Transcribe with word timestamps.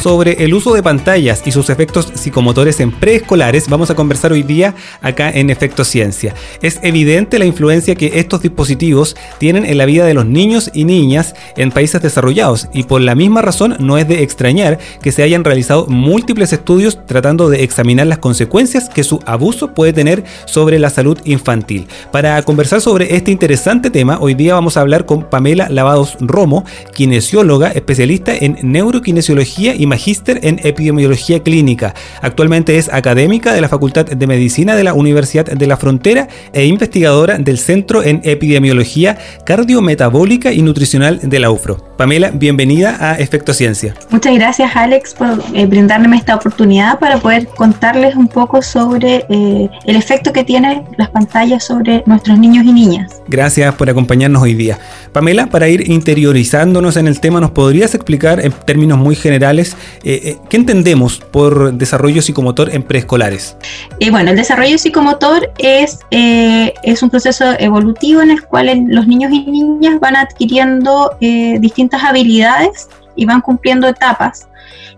sobre 0.00 0.44
el 0.44 0.54
uso 0.54 0.74
de 0.74 0.82
pantallas 0.82 1.42
y 1.46 1.52
sus 1.52 1.70
efectos 1.70 2.08
psicomotores 2.14 2.80
en 2.80 2.90
preescolares 2.90 3.68
vamos 3.68 3.90
a 3.90 3.94
conversar 3.94 4.32
hoy 4.32 4.42
día 4.42 4.74
acá 5.00 5.30
en 5.30 5.50
Efecto 5.50 5.84
Ciencia. 5.84 6.34
Es 6.62 6.80
evidente 6.82 7.38
la 7.38 7.44
influencia 7.44 7.94
que 7.94 8.18
estos 8.18 8.42
dispositivos 8.42 9.16
tienen 9.38 9.64
en 9.64 9.78
la 9.78 9.86
vida 9.86 10.04
de 10.04 10.14
los 10.14 10.26
niños 10.26 10.70
y 10.74 10.84
niñas 10.84 11.34
en 11.56 11.70
países 11.70 12.02
desarrollados 12.02 12.68
y 12.72 12.84
por 12.84 13.00
la 13.00 13.14
misma 13.14 13.42
razón 13.42 13.76
no 13.78 13.98
es 13.98 14.08
de 14.08 14.22
extrañar 14.22 14.78
que 15.02 15.12
se 15.12 15.22
hayan 15.22 15.44
realizado 15.44 15.86
múltiples 15.86 16.52
estudios 16.52 16.98
tratando 17.06 17.48
de 17.48 17.62
examinar 17.62 18.06
las 18.06 18.18
consecuencias 18.18 18.88
que 18.88 19.04
su 19.04 19.20
abuso 19.26 19.74
puede 19.74 19.92
tener 19.92 20.24
sobre 20.46 20.78
la 20.78 20.90
salud 20.90 21.18
infantil. 21.24 21.86
Para 22.12 22.42
conversar 22.42 22.80
sobre 22.80 23.16
este 23.16 23.30
interesante 23.30 23.90
tema, 23.90 24.18
hoy 24.20 24.34
día 24.34 24.54
vamos 24.54 24.76
a 24.76 24.80
hablar 24.80 25.06
con 25.06 25.24
Pamela 25.24 25.68
Lavados 25.68 26.16
Romo, 26.20 26.64
kinesióloga 26.94 27.68
especialista 27.68 28.34
en 28.34 28.58
neurokinesiología 28.62 29.74
y 29.74 29.83
magíster 29.86 30.40
en 30.42 30.60
epidemiología 30.62 31.42
clínica. 31.42 31.94
Actualmente 32.22 32.78
es 32.78 32.92
académica 32.92 33.52
de 33.52 33.60
la 33.60 33.68
Facultad 33.68 34.06
de 34.06 34.26
Medicina 34.26 34.76
de 34.76 34.84
la 34.84 34.94
Universidad 34.94 35.46
de 35.46 35.66
la 35.66 35.76
Frontera 35.76 36.28
e 36.52 36.66
investigadora 36.66 37.38
del 37.38 37.58
Centro 37.58 38.02
en 38.02 38.20
Epidemiología 38.24 39.18
Cardiometabólica 39.44 40.52
y 40.52 40.62
Nutricional 40.62 41.20
de 41.22 41.38
la 41.38 41.50
UFRO. 41.50 41.94
Pamela, 41.96 42.30
bienvenida 42.30 42.96
a 43.00 43.18
Efecto 43.18 43.52
Ciencia. 43.52 43.94
Muchas 44.10 44.34
gracias 44.34 44.74
Alex 44.74 45.14
por 45.14 45.42
eh, 45.54 45.66
brindarme 45.66 46.16
esta 46.16 46.34
oportunidad 46.34 46.98
para 46.98 47.18
poder 47.18 47.46
contarles 47.46 48.16
un 48.16 48.28
poco 48.28 48.62
sobre 48.62 49.24
eh, 49.28 49.68
el 49.86 49.96
efecto 49.96 50.32
que 50.32 50.44
tienen 50.44 50.84
las 50.96 51.10
pantallas 51.10 51.64
sobre 51.64 52.02
nuestros 52.06 52.38
niños 52.38 52.64
y 52.64 52.72
niñas. 52.72 53.22
Gracias 53.28 53.74
por 53.74 53.88
acompañarnos 53.88 54.42
hoy 54.42 54.54
día. 54.54 54.78
Pamela, 55.12 55.46
para 55.46 55.68
ir 55.68 55.88
interiorizándonos 55.90 56.96
en 56.96 57.06
el 57.06 57.20
tema, 57.20 57.40
¿nos 57.40 57.52
podrías 57.52 57.94
explicar 57.94 58.44
en 58.44 58.52
términos 58.52 58.98
muy 58.98 59.16
generales 59.16 59.73
eh, 60.02 60.20
eh, 60.24 60.38
¿qué 60.48 60.56
entendemos 60.56 61.18
por 61.18 61.72
desarrollo 61.74 62.22
psicomotor 62.22 62.74
en 62.74 62.82
preescolares? 62.82 63.56
Eh, 64.00 64.10
bueno, 64.10 64.30
el 64.30 64.36
desarrollo 64.36 64.78
psicomotor 64.78 65.50
es, 65.58 65.98
es 66.10 67.02
un 67.02 67.10
proceso 67.10 67.44
evolutivo 67.58 68.22
en 68.22 68.30
el 68.30 68.42
cual 68.44 68.86
los 68.88 69.06
niños 69.06 69.32
y 69.32 69.44
niñas 69.44 70.00
van 70.00 70.16
adquiriendo 70.16 71.16
distintas 71.20 72.02
habilidades 72.02 72.88
y 73.16 73.24
van 73.24 73.40
cumpliendo 73.40 73.88
etapas 73.88 74.48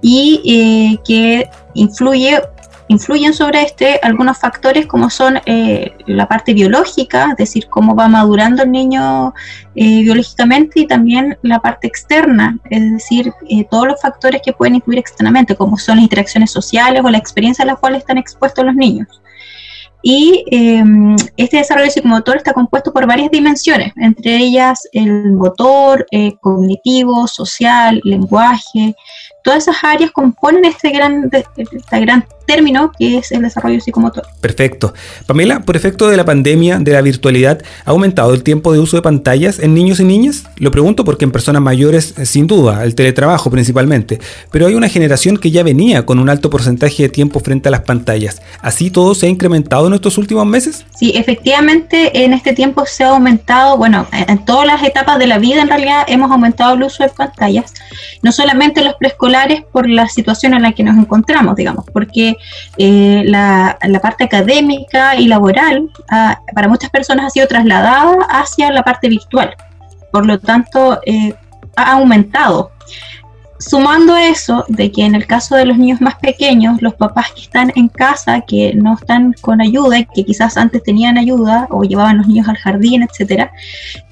y 0.01 0.99
que 1.07 1.49
influye 1.75 2.41
influyen 2.89 3.35
sobre 3.35 3.63
este 3.63 3.99
algunos 4.03 4.39
factores 4.39 4.87
como 4.87 5.11
son 5.11 5.41
eh, 5.47 5.93
la 6.07 6.27
parte 6.29 6.55
biológica, 6.55 7.31
es 7.31 7.37
decir, 7.37 7.67
cómo 7.69 7.95
va 7.95 8.09
madurando 8.09 8.63
el 8.63 8.71
niño 8.71 9.35
eh, 9.75 10.03
biológicamente 10.03 10.81
y 10.81 10.87
también 10.87 11.37
la 11.43 11.59
parte 11.61 11.87
externa, 11.87 12.59
es 12.71 12.93
decir, 12.93 13.33
eh, 13.49 13.67
todos 13.71 13.89
los 13.89 14.01
factores 14.01 14.41
que 14.45 14.53
pueden 14.53 14.77
influir 14.77 14.99
externamente, 14.99 15.57
como 15.57 15.77
son 15.77 15.97
las 15.97 16.05
interacciones 16.05 16.51
sociales 16.51 17.03
o 17.05 17.11
la 17.11 17.19
experiencia 17.19 17.65
a 17.65 17.67
la 17.67 17.77
cual 17.77 17.97
están 17.97 18.19
expuestos 18.19 18.65
los 18.65 18.75
niños. 18.75 19.09
Y 20.03 20.45
em, 20.53 21.17
este 21.37 21.57
desarrollo 21.57 21.91
psicomotor 21.91 22.37
está 22.37 22.53
compuesto 22.53 22.93
por 22.93 23.07
varias 23.07 23.29
dimensiones, 23.31 23.93
entre 23.97 24.37
ellas 24.37 24.79
el 24.93 25.33
motor, 25.33 26.07
cognitivo, 26.41 27.27
social, 27.27 28.01
lenguaje, 28.05 28.95
todas 29.43 29.65
esas 29.65 29.83
áreas 29.83 30.13
componen 30.13 30.65
este 30.65 30.91
gran, 30.91 31.29
este 31.33 32.01
gran 32.01 32.25
término 32.47 32.93
que 32.99 33.19
es 33.19 33.33
el 33.33 33.43
desarrollo 33.43 33.81
psicomotor. 33.81 34.25
Perfecto. 34.41 34.95
Pamela, 35.27 35.61
por 35.61 35.77
efecto 35.77 36.09
de 36.09 36.17
la 36.17 36.25
pandemia, 36.25 36.79
de 36.79 36.93
la 36.93 37.03
virtualidad, 37.03 37.63
¿ha 37.85 37.91
aumentado 37.91 38.33
el 38.33 38.43
tiempo 38.43 38.73
de 38.73 38.79
uso 38.79 38.97
de 38.97 39.03
pantallas 39.03 39.59
en 39.59 39.75
niños 39.75 40.01
y 40.01 40.05
niñas? 40.05 40.45
Lo 40.57 40.71
pregunto 40.71 41.05
porque 41.05 41.25
en 41.25 41.33
personas 41.33 41.63
mayores, 41.63 42.15
eh, 42.19 42.27
sin 42.27 42.47
duda, 42.47 42.85
el 42.85 42.95
teletrabajo 42.95 43.51
principalmente, 43.51 44.21
pero 44.51 44.67
hay 44.67 44.75
una 44.75 44.89
generación 44.89 45.37
que 45.37 45.51
ya 45.51 45.63
venía 45.63 46.07
con 46.07 46.19
un 46.19 46.29
alto 46.29 46.51
porcentaje 46.51 47.03
de 47.03 47.09
tiempo 47.09 47.41
frente 47.41 47.69
a 47.69 47.73
las 47.73 47.83
pantallas. 47.83 48.41
¿Así 48.61 48.91
todo 48.91 49.15
se 49.15 49.27
ha 49.27 49.29
incrementado 49.29 49.87
en 49.87 49.95
estos 49.95 50.19
últimos 50.19 50.47
meses? 50.47 50.85
Sí, 50.97 51.13
efectivamente, 51.15 52.25
en 52.25 52.33
este 52.33 52.53
tiempo 52.53 52.85
se 52.87 53.05
ha 53.05 53.11
aumentado, 53.11 53.77
bueno, 53.77 54.07
en 54.13 54.45
todas 54.45 54.67
las 54.67 54.83
etapas 54.83 55.19
de 55.19 55.27
la 55.27 55.39
vida 55.39 55.63
en 55.63 55.69
realidad 55.69 56.05
hemos 56.07 56.31
aumentado 56.31 56.75
el 56.75 56.83
uso 56.83 57.03
de 57.03 57.11
pantallas, 57.11 57.73
no 58.23 58.33
solamente 58.33 58.83
los 58.83 58.95
preescolares, 58.95 59.63
por 59.73 59.89
la 59.89 60.09
situación 60.09 60.55
en 60.55 60.63
la 60.63 60.73
que 60.73 60.83
nos 60.83 60.97
encontramos, 60.97 61.57
digamos, 61.57 61.85
porque 61.93 62.36
eh, 62.79 63.23
la, 63.27 63.79
parte 64.03 64.25
académica 64.25 65.17
y 65.17 65.27
laboral 65.27 65.91
ah, 66.11 66.41
para 66.55 66.69
muchas 66.69 66.91
personas 66.91 67.27
ha 67.27 67.31
sido 67.31 67.47
trasladada 67.47 68.17
hacia 68.29 68.71
la 68.71 68.83
parte 68.83 69.09
virtual. 69.09 69.55
Por 70.13 70.27
lo 70.27 70.39
tanto, 70.39 71.01
eh, 71.05 71.35
ha 71.77 71.93
aumentado. 71.93 72.73
Sumando 73.59 74.17
eso, 74.17 74.67
de 74.69 74.93
que 74.93 75.03
en 75.05 75.15
el 75.15 75.27
caso 75.27 75.57
de 75.57 75.65
los 75.65 75.79
niños 75.79 76.01
más 76.03 76.17
pequeños, 76.17 76.83
los 76.83 76.95
papás 76.95 77.33
que 77.33 77.41
están 77.41 77.73
en 77.75 77.89
casa, 77.89 78.43
que 78.43 78.75
no 78.75 78.95
están 78.95 79.35
con 79.41 79.63
ayuda, 79.63 80.05
que 80.15 80.25
quizás 80.25 80.59
antes 80.59 80.83
tenían 80.83 81.17
ayuda 81.17 81.67
o 81.71 81.83
llevaban 81.83 82.19
los 82.19 82.29
niños 82.29 82.49
al 82.49 82.59
jardín, 82.59 83.03
etcétera, 83.03 83.51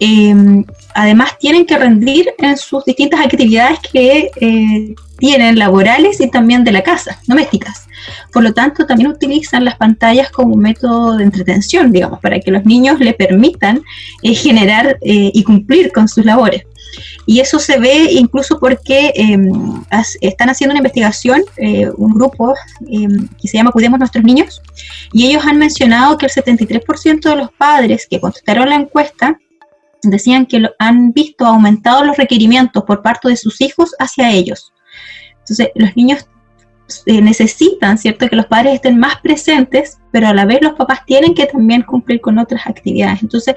eh, 0.00 0.64
además 0.94 1.38
tienen 1.38 1.66
que 1.66 1.76
rendir 1.76 2.32
en 2.38 2.56
sus 2.56 2.86
distintas 2.86 3.20
actividades 3.20 3.80
que 3.92 4.30
eh, 4.40 4.94
tienen 5.18 5.58
laborales 5.58 6.20
y 6.20 6.30
también 6.30 6.64
de 6.64 6.72
la 6.72 6.82
casa, 6.82 7.18
domésticas. 7.26 7.83
Por 8.32 8.42
lo 8.42 8.52
tanto, 8.52 8.86
también 8.86 9.10
utilizan 9.10 9.64
las 9.64 9.76
pantallas 9.76 10.30
como 10.30 10.54
un 10.54 10.60
método 10.60 11.16
de 11.16 11.24
entretención, 11.24 11.92
digamos, 11.92 12.20
para 12.20 12.40
que 12.40 12.50
los 12.50 12.64
niños 12.64 13.00
le 13.00 13.12
permitan 13.14 13.82
eh, 14.22 14.34
generar 14.34 14.98
eh, 15.02 15.30
y 15.32 15.42
cumplir 15.44 15.92
con 15.92 16.08
sus 16.08 16.24
labores. 16.24 16.64
Y 17.26 17.40
eso 17.40 17.58
se 17.58 17.78
ve 17.78 18.12
incluso 18.12 18.60
porque 18.60 19.12
em, 19.16 19.82
están 20.20 20.50
haciendo 20.50 20.72
una 20.72 20.78
investigación, 20.78 21.42
un 21.96 22.14
grupo 22.14 22.54
em, 22.86 23.26
que 23.40 23.48
se 23.48 23.56
llama 23.56 23.72
Cuidemos 23.72 23.98
Nuestros 23.98 24.24
Niños, 24.24 24.62
y 25.12 25.26
ellos 25.26 25.44
han 25.44 25.58
mencionado 25.58 26.16
que 26.18 26.26
el 26.26 26.32
73% 26.32 27.20
de 27.28 27.36
los 27.36 27.50
padres 27.52 28.06
que 28.08 28.20
contestaron 28.20 28.68
la 28.68 28.76
encuesta 28.76 29.38
decían 30.02 30.46
que 30.46 30.62
han 30.78 31.12
visto 31.12 31.46
aumentados 31.46 32.06
los 32.06 32.16
requerimientos 32.16 32.84
por 32.84 33.02
parte 33.02 33.28
de 33.28 33.36
sus 33.36 33.60
hijos 33.60 33.94
hacia 33.98 34.30
ellos. 34.30 34.72
Entonces, 35.40 35.68
los 35.74 35.96
niños 35.96 36.26
eh, 37.06 37.22
necesitan, 37.22 37.98
¿cierto?, 37.98 38.28
que 38.28 38.36
los 38.36 38.46
padres 38.46 38.74
estén 38.74 38.98
más 38.98 39.16
presentes, 39.20 39.98
pero 40.10 40.28
a 40.28 40.34
la 40.34 40.44
vez 40.44 40.60
los 40.62 40.74
papás 40.74 41.00
tienen 41.06 41.34
que 41.34 41.46
también 41.46 41.82
cumplir 41.82 42.20
con 42.20 42.38
otras 42.38 42.66
actividades. 42.66 43.22
Entonces, 43.22 43.54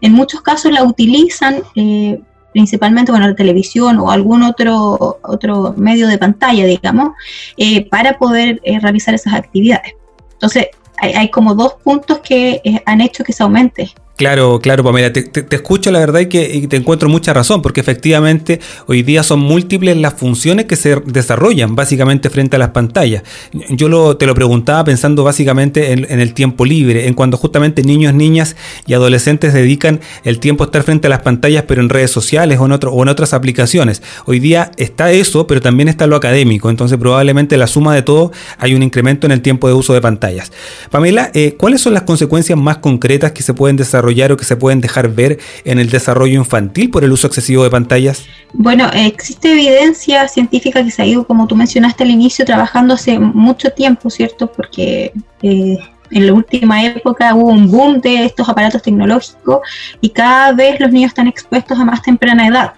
en 0.00 0.12
muchos 0.12 0.42
casos 0.42 0.72
la 0.72 0.84
utilizan 0.84 1.62
eh, 1.74 2.20
principalmente, 2.52 3.12
bueno, 3.12 3.28
la 3.28 3.34
televisión 3.34 3.98
o 3.98 4.10
algún 4.10 4.42
otro, 4.42 5.18
otro 5.22 5.74
medio 5.76 6.08
de 6.08 6.18
pantalla, 6.18 6.64
digamos, 6.66 7.10
eh, 7.56 7.88
para 7.88 8.18
poder 8.18 8.60
realizar 8.80 9.14
esas 9.14 9.34
actividades. 9.34 9.94
Entonces, 10.32 10.68
hay, 10.98 11.12
hay, 11.12 11.30
como 11.30 11.54
dos 11.54 11.74
puntos 11.84 12.18
que 12.20 12.82
han 12.86 13.00
hecho 13.00 13.22
que 13.22 13.32
se 13.32 13.42
aumente 13.42 13.92
Claro, 14.18 14.58
claro, 14.60 14.82
Pamela, 14.82 15.12
te, 15.12 15.22
te, 15.22 15.54
escucho 15.54 15.92
la 15.92 16.00
verdad 16.00 16.18
y 16.18 16.26
que 16.26 16.66
te 16.68 16.74
encuentro 16.76 17.08
mucha 17.08 17.32
razón, 17.32 17.62
porque 17.62 17.80
efectivamente 17.80 18.58
hoy 18.86 19.04
día 19.04 19.22
son 19.22 19.38
múltiples 19.38 19.96
las 19.96 20.14
funciones 20.14 20.64
que 20.64 20.74
se 20.74 20.96
desarrollan 21.06 21.76
básicamente 21.76 22.28
frente 22.28 22.56
a 22.56 22.58
las 22.58 22.70
pantallas. 22.70 23.22
Yo 23.70 23.88
lo, 23.88 24.16
te 24.16 24.26
lo 24.26 24.34
preguntaba 24.34 24.82
pensando 24.82 25.22
básicamente 25.22 25.92
en, 25.92 26.20
el 26.20 26.34
tiempo 26.34 26.64
libre, 26.64 27.06
en 27.06 27.14
cuando 27.14 27.36
justamente 27.36 27.84
niños, 27.84 28.12
niñas 28.12 28.56
y 28.88 28.94
adolescentes 28.94 29.54
dedican 29.54 30.00
el 30.24 30.40
tiempo 30.40 30.64
a 30.64 30.66
estar 30.66 30.82
frente 30.82 31.06
a 31.06 31.10
las 31.10 31.22
pantallas, 31.22 31.66
pero 31.68 31.80
en 31.80 31.88
redes 31.88 32.10
sociales 32.10 32.58
o 32.58 32.66
en, 32.66 32.72
otro, 32.72 32.92
o 32.92 33.00
en 33.04 33.10
otras 33.10 33.32
aplicaciones. 33.32 34.02
Hoy 34.26 34.40
día 34.40 34.72
está 34.78 35.12
eso, 35.12 35.46
pero 35.46 35.60
también 35.60 35.86
está 35.86 36.08
lo 36.08 36.16
académico, 36.16 36.70
entonces 36.70 36.98
probablemente 36.98 37.56
la 37.56 37.68
suma 37.68 37.94
de 37.94 38.02
todo 38.02 38.32
hay 38.58 38.74
un 38.74 38.82
incremento 38.82 39.28
en 39.28 39.30
el 39.30 39.42
tiempo 39.42 39.68
de 39.68 39.74
uso 39.74 39.94
de 39.94 40.00
pantallas. 40.00 40.50
Pamela, 40.90 41.30
eh, 41.34 41.54
¿cuáles 41.56 41.82
son 41.82 41.94
las 41.94 42.02
consecuencias 42.02 42.58
más 42.58 42.78
concretas 42.78 43.30
que 43.30 43.44
se 43.44 43.54
pueden 43.54 43.76
desarrollar? 43.76 44.07
O 44.08 44.36
que 44.36 44.44
se 44.44 44.56
pueden 44.56 44.80
dejar 44.80 45.08
ver 45.08 45.38
en 45.64 45.78
el 45.78 45.90
desarrollo 45.90 46.38
infantil 46.38 46.90
por 46.90 47.04
el 47.04 47.12
uso 47.12 47.26
excesivo 47.26 47.64
de 47.64 47.70
pantallas? 47.70 48.24
Bueno, 48.52 48.88
existe 48.94 49.52
evidencia 49.52 50.26
científica 50.28 50.82
que 50.82 50.90
se 50.90 51.02
ha 51.02 51.06
ido, 51.06 51.26
como 51.26 51.46
tú 51.46 51.54
mencionaste 51.56 52.04
al 52.04 52.10
inicio, 52.10 52.44
trabajando 52.44 52.94
hace 52.94 53.18
mucho 53.18 53.70
tiempo, 53.70 54.10
¿cierto? 54.10 54.50
Porque 54.50 55.12
eh, 55.42 55.78
en 56.10 56.26
la 56.26 56.32
última 56.32 56.84
época 56.84 57.34
hubo 57.34 57.48
un 57.48 57.70
boom 57.70 58.00
de 58.00 58.24
estos 58.24 58.48
aparatos 58.48 58.82
tecnológicos 58.82 59.60
y 60.00 60.10
cada 60.10 60.52
vez 60.52 60.80
los 60.80 60.90
niños 60.90 61.10
están 61.10 61.28
expuestos 61.28 61.78
a 61.78 61.84
más 61.84 62.02
temprana 62.02 62.46
edad 62.46 62.72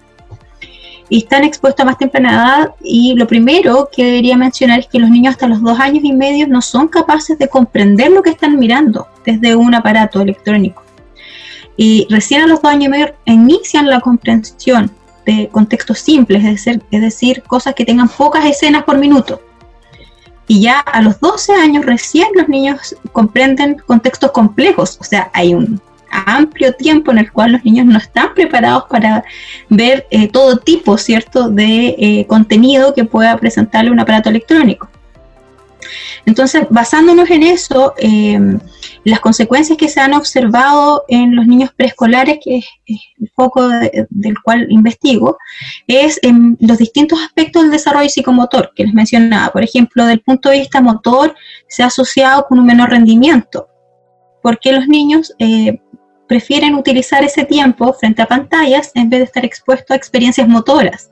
y 1.11 1.17
están 1.17 1.43
expuestos 1.43 1.83
a 1.83 1.85
más 1.85 1.97
temprana 1.97 2.31
edad 2.31 2.71
y 2.81 3.15
lo 3.15 3.27
primero 3.27 3.89
que 3.91 4.05
debería 4.05 4.37
mencionar 4.37 4.79
es 4.79 4.87
que 4.87 4.97
los 4.97 5.09
niños 5.09 5.33
hasta 5.33 5.45
los 5.45 5.61
dos 5.61 5.77
años 5.77 6.05
y 6.05 6.13
medio 6.13 6.47
no 6.47 6.61
son 6.61 6.87
capaces 6.87 7.37
de 7.37 7.49
comprender 7.49 8.11
lo 8.11 8.23
que 8.23 8.29
están 8.29 8.57
mirando 8.57 9.07
desde 9.25 9.53
un 9.53 9.75
aparato 9.75 10.21
electrónico. 10.21 10.83
Y 11.77 12.07
recién 12.09 12.41
a 12.41 12.47
los 12.47 12.61
dos 12.61 12.71
años 12.71 12.85
y 12.85 12.89
medio 12.89 13.15
inician 13.25 13.89
la 13.89 13.99
comprensión 13.99 14.91
de 15.25 15.49
contextos 15.51 15.99
simples, 15.99 16.43
es 16.43 16.51
decir, 16.51 16.81
es 16.91 17.01
decir, 17.01 17.43
cosas 17.43 17.75
que 17.75 17.85
tengan 17.85 18.09
pocas 18.09 18.45
escenas 18.45 18.83
por 18.83 18.97
minuto. 18.97 19.41
Y 20.47 20.61
ya 20.61 20.79
a 20.79 21.01
los 21.01 21.19
12 21.19 21.53
años 21.53 21.85
recién 21.85 22.27
los 22.35 22.49
niños 22.49 22.95
comprenden 23.13 23.77
contextos 23.85 24.31
complejos, 24.31 24.97
o 24.99 25.03
sea, 25.03 25.31
hay 25.33 25.53
un 25.53 25.81
amplio 26.11 26.73
tiempo 26.73 27.11
en 27.11 27.19
el 27.19 27.31
cual 27.31 27.53
los 27.53 27.63
niños 27.63 27.85
no 27.85 27.97
están 27.97 28.33
preparados 28.33 28.83
para 28.89 29.23
ver 29.69 30.07
eh, 30.11 30.27
todo 30.27 30.57
tipo, 30.57 30.97
¿cierto?, 30.97 31.49
de 31.49 31.95
eh, 31.97 32.25
contenido 32.27 32.93
que 32.93 33.05
pueda 33.05 33.37
presentarle 33.37 33.91
un 33.91 33.99
aparato 33.99 34.29
electrónico. 34.29 34.89
Entonces, 36.25 36.67
basándonos 36.69 37.29
en 37.29 37.43
eso, 37.43 37.93
em, 37.97 38.59
las 39.03 39.19
consecuencias 39.19 39.77
que 39.77 39.87
se 39.87 39.99
han 39.99 40.13
observado 40.13 41.03
en 41.07 41.35
los 41.35 41.47
niños 41.47 41.71
preescolares, 41.75 42.39
que 42.43 42.57
es, 42.57 42.65
el 42.85 43.31
foco 43.35 43.67
del 43.67 44.35
cual 44.43 44.67
investigo, 44.69 45.37
es 45.87 46.19
en 46.21 46.57
los 46.59 46.77
distintos 46.77 47.19
aspectos 47.21 47.63
del 47.63 47.71
desarrollo 47.71 48.09
psicomotor 48.09 48.71
que 48.75 48.83
les 48.83 48.93
mencionaba. 48.93 49.51
Por 49.51 49.63
ejemplo, 49.63 50.05
del 50.05 50.21
punto 50.21 50.49
de 50.49 50.59
vista 50.59 50.81
motor, 50.81 51.35
se 51.67 51.83
ha 51.83 51.87
asociado 51.87 52.45
con 52.47 52.59
un 52.59 52.65
menor 52.65 52.89
rendimiento, 52.89 53.67
porque 54.43 54.71
los 54.71 54.87
niños 54.87 55.33
eh, 55.39 55.79
prefieren 56.27 56.75
utilizar 56.75 57.23
ese 57.23 57.43
tiempo 57.43 57.93
frente 57.93 58.21
a 58.21 58.27
pantallas 58.27 58.91
en 58.95 59.09
vez 59.09 59.19
de 59.19 59.25
estar 59.25 59.45
expuestos 59.45 59.91
a 59.91 59.95
experiencias 59.95 60.47
motoras 60.47 61.10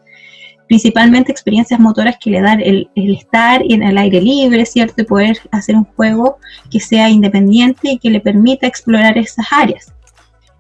principalmente 0.69 1.31
experiencias 1.31 1.79
motoras 1.79 2.17
que 2.21 2.29
le 2.29 2.41
dan 2.41 2.61
el, 2.61 2.89
estar 2.95 3.63
en 3.67 3.81
el 3.81 3.97
aire 3.97 4.21
libre, 4.21 4.67
¿cierto? 4.67 5.01
Y 5.01 5.05
poder 5.05 5.35
hacer 5.51 5.75
un 5.75 5.83
juego 5.83 6.37
que 6.69 6.79
sea 6.79 7.09
independiente 7.09 7.93
y 7.93 7.97
que 7.97 8.11
le 8.11 8.21
permita 8.21 8.67
explorar 8.67 9.17
esas 9.17 9.47
áreas. 9.51 9.91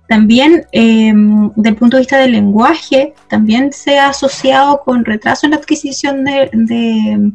También, 0.07 0.65
em, 0.71 1.51
del 1.55 1.75
punto 1.75 1.95
de 1.95 2.01
vista 2.01 2.17
del 2.17 2.31
lenguaje, 2.31 3.13
también 3.29 3.71
se 3.71 3.99
ha 3.99 4.09
asociado 4.09 4.81
con 4.83 5.05
retraso 5.05 5.45
en 5.45 5.51
la 5.51 5.57
adquisición 5.57 6.25
de, 6.25 7.31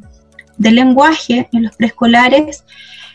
del 0.59 0.75
lenguaje 0.75 1.49
en 1.53 1.62
los 1.62 1.76
preescolares, 1.76 2.65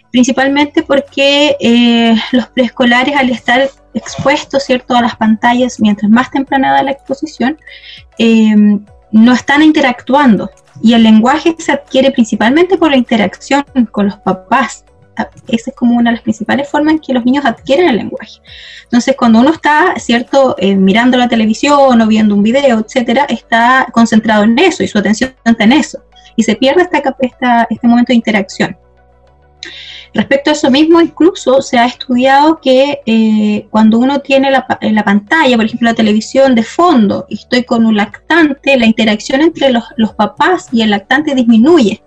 principalmente 0.09 0.83
porque 0.83 1.57
eh, 1.59 2.15
los 2.31 2.47
preescolares 2.47 3.13
al 3.17 3.29
estar 3.29 3.69
expuestos 3.93 4.63
¿cierto? 4.63 4.95
a 4.95 5.01
las 5.01 5.17
pantallas 5.17 5.81
mientras 5.81 6.09
más 6.09 6.31
temprana 6.31 6.81
la 6.81 6.91
exposición, 6.91 7.57
eh, 8.17 8.79
no 9.11 9.33
están 9.33 9.63
interactuando 9.63 10.49
y 10.81 10.93
el 10.93 11.03
lenguaje 11.03 11.55
se 11.57 11.71
adquiere 11.71 12.11
principalmente 12.11 12.77
por 12.77 12.91
la 12.91 12.97
interacción 12.97 13.63
con 13.91 14.07
los 14.07 14.17
papás. 14.17 14.85
Ah, 15.17 15.29
esa 15.49 15.71
es 15.71 15.75
como 15.75 15.97
una 15.97 16.11
de 16.11 16.15
las 16.15 16.23
principales 16.23 16.69
formas 16.69 16.93
en 16.93 16.99
que 16.99 17.13
los 17.13 17.25
niños 17.25 17.45
adquieren 17.45 17.89
el 17.89 17.97
lenguaje. 17.97 18.39
Entonces, 18.83 19.15
cuando 19.17 19.39
uno 19.39 19.51
está, 19.51 19.95
¿cierto?, 19.97 20.55
eh, 20.57 20.75
mirando 20.75 21.17
la 21.17 21.27
televisión 21.27 22.01
o 22.01 22.07
viendo 22.07 22.35
un 22.35 22.43
video, 22.43 22.79
etcétera, 22.79 23.25
está 23.25 23.87
concentrado 23.91 24.43
en 24.43 24.57
eso 24.57 24.83
y 24.83 24.87
su 24.87 24.97
atención 24.97 25.35
está 25.43 25.63
en 25.65 25.73
eso. 25.73 25.99
Y 26.37 26.43
se 26.43 26.55
pierde 26.55 26.83
esta, 26.83 27.67
este 27.69 27.87
momento 27.87 28.13
de 28.13 28.15
interacción. 28.15 28.77
Respecto 30.13 30.49
a 30.49 30.53
eso 30.53 30.71
mismo, 30.71 30.99
incluso 30.99 31.61
se 31.61 31.77
ha 31.77 31.85
estudiado 31.85 32.59
que 32.61 32.99
eh, 33.05 33.67
cuando 33.69 33.99
uno 33.99 34.19
tiene 34.19 34.49
la, 34.49 34.65
la, 34.81 35.03
pantalla, 35.03 35.55
por 35.55 35.65
ejemplo 35.65 35.89
la 35.89 35.95
televisión 35.95 36.55
de 36.55 36.63
fondo, 36.63 37.25
y 37.29 37.35
estoy 37.35 37.63
con 37.63 37.85
un 37.85 37.95
lactante, 37.95 38.77
la 38.77 38.85
interacción 38.85 39.41
entre 39.41 39.71
los, 39.71 40.13
papás 40.13 40.67
y 40.71 40.81
el 40.81 40.89
lactante 40.89 41.35
disminuye. 41.35 42.01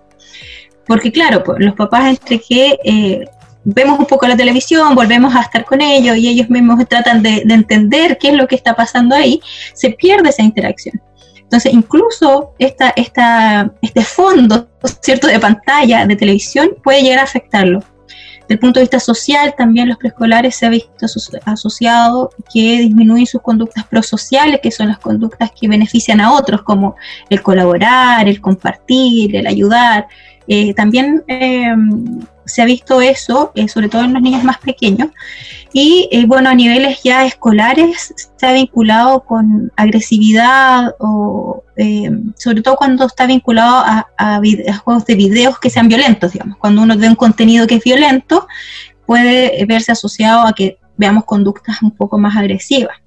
Porque 0.85 1.11
claro, 1.11 1.43
pues, 1.43 1.59
los 1.59 1.75
papás 1.75 2.09
entre 2.09 2.39
que 2.39 2.77
eh, 2.83 3.25
vemos 3.63 3.97
un 3.97 4.05
poco 4.05 4.27
la 4.27 4.35
televisión, 4.35 4.95
volvemos 4.95 5.33
a 5.35 5.41
estar 5.41 5.63
con 5.63 5.79
ellos 5.79 6.17
y 6.17 6.27
ellos 6.27 6.49
mismos 6.49 6.85
tratan 6.89 7.23
de, 7.23 7.43
de 7.45 7.53
entender 7.53 8.17
qué 8.17 8.29
es 8.29 8.33
lo 8.35 8.47
que 8.47 8.55
está 8.55 8.75
pasando 8.75 9.15
ahí, 9.15 9.39
se 9.73 9.91
pierde 9.91 10.29
esa 10.29 10.43
interacción. 10.43 11.01
Entonces, 11.53 11.71
incluso 11.71 12.55
esta, 12.57 12.93
esta, 12.95 13.71
este 13.79 14.03
fondo, 14.03 14.67
¿cierto?, 15.01 15.27
de 15.27 15.39
pantalla, 15.39 16.03
de 16.07 16.15
televisión, 16.15 16.71
puede 16.83 17.03
llegar 17.03 17.19
a 17.19 17.23
afectarlo. 17.23 17.83
Desde 18.43 18.55
el 18.55 18.59
punto 18.59 18.79
de 18.79 18.83
vista 18.83 18.99
social, 18.99 19.53
también 19.57 19.87
los 19.87 19.97
preescolares 19.97 20.55
se 20.55 20.65
ha 20.65 20.69
visto 20.69 21.05
asociado 21.45 22.29
que 22.53 22.79
disminuyen 22.79 23.25
sus 23.25 23.41
conductas 23.41 23.85
prosociales, 23.85 24.59
que 24.61 24.71
son 24.71 24.89
las 24.89 24.99
conductas 24.99 25.51
que 25.51 25.67
benefician 25.67 26.19
a 26.19 26.33
otros, 26.33 26.61
como 26.61 26.95
el 27.29 27.41
colaborar, 27.41 28.27
el 28.27 28.41
compartir, 28.41 29.35
el 29.35 29.47
ayudar. 29.47 30.07
Eh, 30.47 30.73
también 30.73 31.23
em, 31.27 32.19
se 32.45 32.61
ha 32.61 32.65
visto 32.65 33.01
eso, 33.01 33.51
eh, 33.55 33.67
sobre 33.67 33.89
todo 33.89 34.03
en 34.03 34.13
los 34.13 34.21
niños 34.21 34.43
más 34.43 34.57
pequeños. 34.57 35.09
Y 35.71 36.07
eh, 36.11 36.25
bueno, 36.25 36.49
a 36.49 36.55
niveles 36.55 37.01
ya 37.03 37.25
escolares 37.25 38.13
se 38.35 38.45
ha 38.45 38.53
vinculado 38.53 39.21
con 39.21 39.71
agresividad 39.75 40.95
o 40.99 41.63
eh, 41.77 42.11
sobre 42.35 42.61
todo 42.61 42.75
cuando 42.75 43.05
está 43.05 43.25
vinculado 43.25 43.83
a, 43.85 44.41
juegos 44.83 45.05
de 45.05 45.15
videos 45.15 45.59
que 45.59 45.69
sean 45.69 45.87
violentos, 45.87 46.33
digamos. 46.33 46.57
Cuando 46.57 46.81
uno 46.81 46.97
ve 46.97 47.07
un 47.07 47.15
contenido 47.15 47.65
que 47.67 47.75
es 47.75 47.83
violento, 47.83 48.47
puede 49.05 49.65
verse 49.65 49.91
asociado 49.91 50.45
a 50.45 50.53
que 50.53 50.77
veamos 50.97 51.25
conductas 51.25 51.81
un 51.81 51.91
poco 51.91 52.17
más 52.17 52.35
agresivas. 52.37 52.97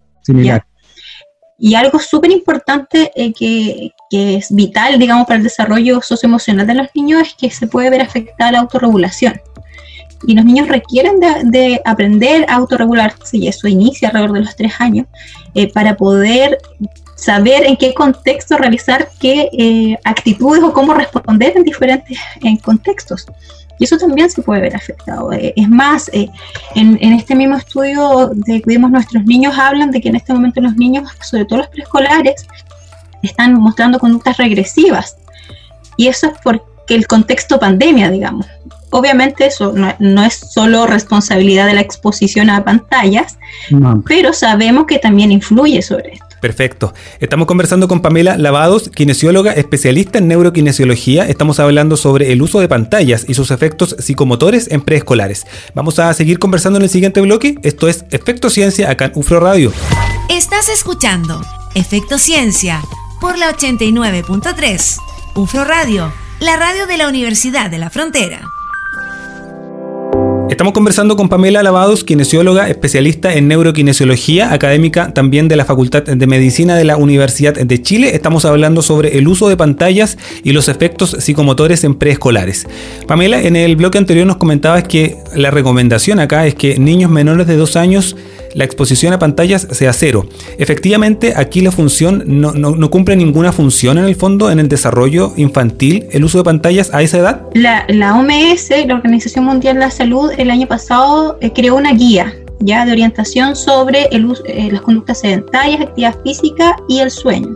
Y 1.58 1.74
algo 1.74 1.98
súper 1.98 2.30
importante 2.30 3.10
que, 3.14 3.92
que 4.10 4.36
es 4.36 4.54
vital, 4.54 4.98
digamos, 4.98 5.26
para 5.26 5.38
el 5.38 5.42
desarrollo 5.42 6.02
socioemocional 6.02 6.66
de 6.66 6.74
los 6.74 6.88
niños 6.94 7.22
es 7.22 7.34
que 7.34 7.50
se 7.50 7.66
puede 7.66 7.90
ver 7.90 8.02
afectada 8.02 8.52
la 8.52 8.60
autorregulación. 8.60 9.40
Y 10.26 10.34
los 10.34 10.44
niños 10.44 10.68
requieren 10.68 11.20
de, 11.20 11.80
aprender 11.84 12.46
a 12.48 12.54
autorregularse, 12.54 13.36
y 13.36 13.48
eso 13.48 13.68
inicia 13.68 14.08
alrededor 14.08 14.32
de 14.32 14.40
los 14.40 14.56
tres 14.56 14.72
años, 14.78 15.06
eh, 15.54 15.70
para 15.72 15.96
poder 15.96 16.58
saber 17.16 17.64
en 17.64 17.76
qué 17.76 17.94
contexto 17.94 18.56
realizar 18.56 19.08
qué 19.20 19.48
eh, 19.52 19.96
actitudes 20.04 20.62
o 20.62 20.72
cómo 20.72 20.94
responder 20.94 21.56
en 21.56 21.64
diferentes 21.64 22.18
en 22.42 22.56
contextos. 22.56 23.26
Y 23.78 23.84
eso 23.84 23.98
también 23.98 24.30
se 24.30 24.42
puede 24.42 24.62
ver 24.62 24.76
afectado. 24.76 25.32
Eh, 25.32 25.52
es 25.56 25.68
más, 25.68 26.10
en, 26.12 26.30
en, 26.74 27.12
este 27.12 27.34
mismo 27.34 27.56
estudio 27.56 28.30
de 28.32 28.62
Cuidemos 28.62 28.90
Nuestros 28.90 29.24
Niños 29.24 29.58
hablan 29.58 29.90
de 29.90 30.00
que 30.00 30.08
en 30.08 30.16
este 30.16 30.32
momento 30.32 30.60
los 30.60 30.76
niños, 30.76 31.10
sobre 31.20 31.44
todo 31.44 31.58
los 31.58 31.68
preescolares, 31.68 32.46
están 33.22 33.54
mostrando 33.54 33.98
conductas 33.98 34.36
regresivas. 34.38 35.16
Y 35.96 36.08
eso 36.08 36.28
es 36.28 36.34
porque 36.42 36.94
el 36.94 37.06
contexto 37.06 37.58
pandemia, 37.58 38.10
digamos. 38.10 38.46
Obviamente 38.90 39.46
eso 39.46 39.74
no, 39.98 40.24
es 40.24 40.34
solo 40.34 40.86
responsabilidad 40.86 41.66
de 41.66 41.74
la 41.74 41.80
exposición 41.80 42.48
a 42.48 42.64
pantallas, 42.64 43.36
pero 44.06 44.32
sabemos 44.32 44.86
que 44.86 44.98
también 44.98 45.32
influye 45.32 45.82
sobre 45.82 46.14
esto. 46.14 46.25
Perfecto. 46.40 46.94
Estamos 47.20 47.46
conversando 47.46 47.88
con 47.88 48.00
Pamela 48.00 48.36
Lavados, 48.36 48.90
kinesióloga 48.94 49.52
especialista 49.52 50.18
en 50.18 50.28
neurokinesiología. 50.28 51.26
Estamos 51.28 51.60
hablando 51.60 51.96
sobre 51.96 52.32
el 52.32 52.42
uso 52.42 52.60
de 52.60 52.68
pantallas 52.68 53.24
y 53.28 53.34
sus 53.34 53.50
efectos 53.50 53.96
psicomotores 53.98 54.70
en 54.70 54.82
preescolares. 54.82 55.46
Vamos 55.74 55.98
a 55.98 56.12
seguir 56.14 56.38
conversando 56.38 56.78
en 56.78 56.84
el 56.84 56.90
siguiente 56.90 57.20
bloque. 57.20 57.56
Esto 57.62 57.88
es 57.88 58.04
Efecto 58.10 58.50
Ciencia 58.50 58.90
acá 58.90 59.06
en 59.06 59.12
UFRO 59.14 59.40
Radio. 59.40 59.72
Estás 60.28 60.68
escuchando 60.68 61.42
Efecto 61.74 62.18
Ciencia 62.18 62.82
por 63.20 63.38
la 63.38 63.50
89.3. 63.54 64.96
UFRO 65.34 65.64
Radio, 65.64 66.12
la 66.40 66.56
radio 66.56 66.86
de 66.86 66.96
la 66.96 67.08
Universidad 67.08 67.70
de 67.70 67.78
la 67.78 67.90
Frontera. 67.90 68.55
Estamos 70.48 70.72
conversando 70.72 71.16
con 71.16 71.28
Pamela 71.28 71.62
Lavados, 71.62 72.04
kinesióloga, 72.04 72.68
especialista 72.70 73.34
en 73.34 73.48
neurokinesiología, 73.48 74.52
académica 74.52 75.12
también 75.12 75.48
de 75.48 75.56
la 75.56 75.64
Facultad 75.64 76.04
de 76.04 76.26
Medicina 76.28 76.76
de 76.76 76.84
la 76.84 76.96
Universidad 76.96 77.54
de 77.54 77.82
Chile. 77.82 78.14
Estamos 78.14 78.44
hablando 78.44 78.80
sobre 78.80 79.18
el 79.18 79.26
uso 79.26 79.48
de 79.48 79.56
pantallas 79.56 80.16
y 80.44 80.52
los 80.52 80.68
efectos 80.68 81.16
psicomotores 81.18 81.82
en 81.82 81.96
preescolares. 81.96 82.66
Pamela, 83.08 83.42
en 83.42 83.56
el 83.56 83.74
bloque 83.74 83.98
anterior 83.98 84.24
nos 84.24 84.36
comentabas 84.36 84.84
que 84.84 85.16
la 85.34 85.50
recomendación 85.50 86.20
acá 86.20 86.46
es 86.46 86.54
que 86.54 86.78
niños 86.78 87.10
menores 87.10 87.48
de 87.48 87.56
dos 87.56 87.74
años 87.74 88.14
la 88.56 88.64
exposición 88.64 89.12
a 89.12 89.18
pantallas 89.18 89.68
sea 89.70 89.92
cero. 89.92 90.26
Efectivamente, 90.56 91.34
aquí 91.36 91.60
la 91.60 91.70
función 91.70 92.24
no, 92.26 92.90
cumple 92.90 93.14
ninguna 93.14 93.52
función 93.52 93.98
en 93.98 94.06
el 94.06 94.16
fondo 94.16 94.50
en 94.50 94.58
el 94.58 94.68
desarrollo 94.68 95.34
infantil, 95.36 96.06
el 96.10 96.24
uso 96.24 96.38
de 96.38 96.44
pantallas 96.44 96.92
a 96.94 97.02
esa 97.02 97.18
edad. 97.18 97.42
La, 97.52 97.84
OMS, 98.18 98.70
la 98.86 98.94
Organización 98.94 99.44
Mundial 99.44 99.74
de 99.74 99.80
la 99.80 99.90
Salud, 99.90 100.30
el 100.38 100.50
año 100.50 100.66
pasado 100.66 101.38
eh, 101.42 101.52
creó 101.52 101.76
una 101.76 101.92
guía 101.92 102.34
ya 102.60 102.86
de 102.86 102.92
orientación 102.92 103.54
sobre 103.54 104.08
eh, 104.10 104.68
las 104.72 104.80
conductas 104.80 105.20
sedentarias, 105.20 105.82
actividad 105.82 106.16
física 106.24 106.76
y 106.88 107.00
el 107.00 107.10
sueño 107.10 107.54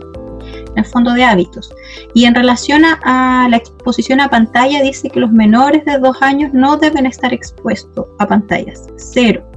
en 0.73 0.77
el 0.77 0.85
fondo 0.85 1.13
de 1.13 1.23
hábitos. 1.23 1.73
Y 2.13 2.25
en 2.25 2.35
relación 2.35 2.83
a, 2.85 3.47
la 3.49 3.57
exposición 3.57 4.21
a 4.21 4.29
pantalla, 4.29 4.83
dice 4.83 5.09
que 5.09 5.19
los 5.19 5.31
menores 5.31 5.83
de 5.83 5.97
dos 5.97 6.15
años 6.21 6.53
no 6.53 6.77
deben 6.77 7.07
estar 7.07 7.33
expuestos 7.33 8.05
a 8.19 8.27
pantallas, 8.27 8.87
cero 8.97 9.50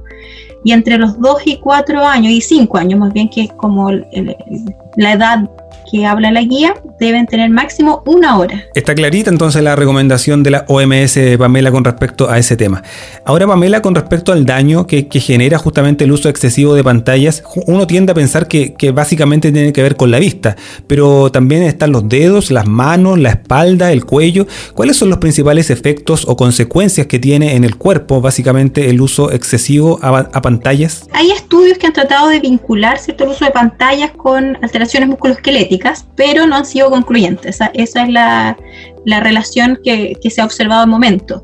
y 0.65 0.71
entre 0.71 0.97
los 0.97 1.21
2 1.21 1.45
y 1.45 1.57
4 1.57 2.03
años, 2.03 2.33
y 2.33 2.41
5 2.41 2.77
años 2.79 2.99
más 2.99 3.13
bien, 3.13 3.29
que 3.29 3.43
es 3.43 3.53
como 3.53 3.91
la 3.91 5.13
edad 5.13 5.47
que 5.89 6.05
habla 6.05 6.31
la 6.31 6.41
guía, 6.41 6.73
deben 6.99 7.25
tener 7.25 7.49
máximo 7.49 8.03
una 8.05 8.37
hora. 8.37 8.63
Está 8.73 8.95
clarita 8.95 9.29
entonces 9.29 9.61
la 9.63 9.75
recomendación 9.75 10.43
de 10.43 10.51
la 10.51 10.65
OMS, 10.67 11.19
Pamela, 11.37 11.71
con 11.71 11.83
respecto 11.83 12.29
a 12.29 12.37
ese 12.37 12.57
tema. 12.57 12.83
Ahora, 13.25 13.47
Pamela, 13.47 13.81
con 13.81 13.95
respecto 13.95 14.31
al 14.31 14.45
daño 14.45 14.87
que, 14.87 15.07
genera 15.15 15.57
justamente 15.57 16.03
el 16.03 16.11
uso 16.11 16.29
excesivo 16.29 16.75
de 16.75 16.83
pantallas, 16.83 17.43
uno 17.67 17.87
tiende 17.87 18.11
a 18.11 18.15
pensar 18.15 18.47
que, 18.47 18.73
que, 18.73 18.91
básicamente 18.91 19.51
tiene 19.51 19.73
que 19.73 19.81
ver 19.81 19.95
con 19.95 20.11
la 20.11 20.19
vista, 20.19 20.55
pero 20.87 21.31
también 21.31 21.63
están 21.63 21.91
los 21.91 22.07
dedos, 22.07 22.51
las 22.51 22.67
manos, 22.67 23.17
la 23.17 23.29
espalda, 23.29 23.91
el 23.91 24.05
cuello. 24.05 24.45
¿Cuáles 24.73 24.97
son 24.97 25.09
los 25.09 25.19
principales 25.19 25.69
efectos 25.69 26.25
o 26.27 26.35
consecuencias 26.35 27.07
que 27.07 27.19
tiene 27.19 27.55
en 27.55 27.63
el 27.63 27.77
cuerpo, 27.77 28.21
básicamente, 28.21 28.89
el 28.89 29.01
uso 29.01 29.31
excesivo 29.31 29.99
a, 30.01 30.41
pantallas? 30.41 31.07
Hay 31.13 31.31
estudios 31.31 31.77
que 31.77 31.87
han 31.87 31.93
tratado 31.93 32.29
de 32.29 32.39
vincular 32.39 32.97
cierto 32.99 33.23
el 33.23 33.31
uso 33.31 33.45
de 33.45 33.51
pantallas 33.51 34.11
con 34.11 34.57
alteraciones 34.61 35.09
musculoesqueléticas, 35.09 35.74
pero 36.15 36.45
no 36.45 36.55
han 36.55 36.65
sido 36.65 36.89
concluyentes. 36.89 37.59
Esa, 37.73 38.01
es 38.03 38.09
la, 38.09 38.57
relación 39.05 39.79
que, 39.83 40.17
se 40.29 40.41
ha 40.41 40.45
observado 40.45 40.83
al 40.83 40.89
momento. 40.89 41.43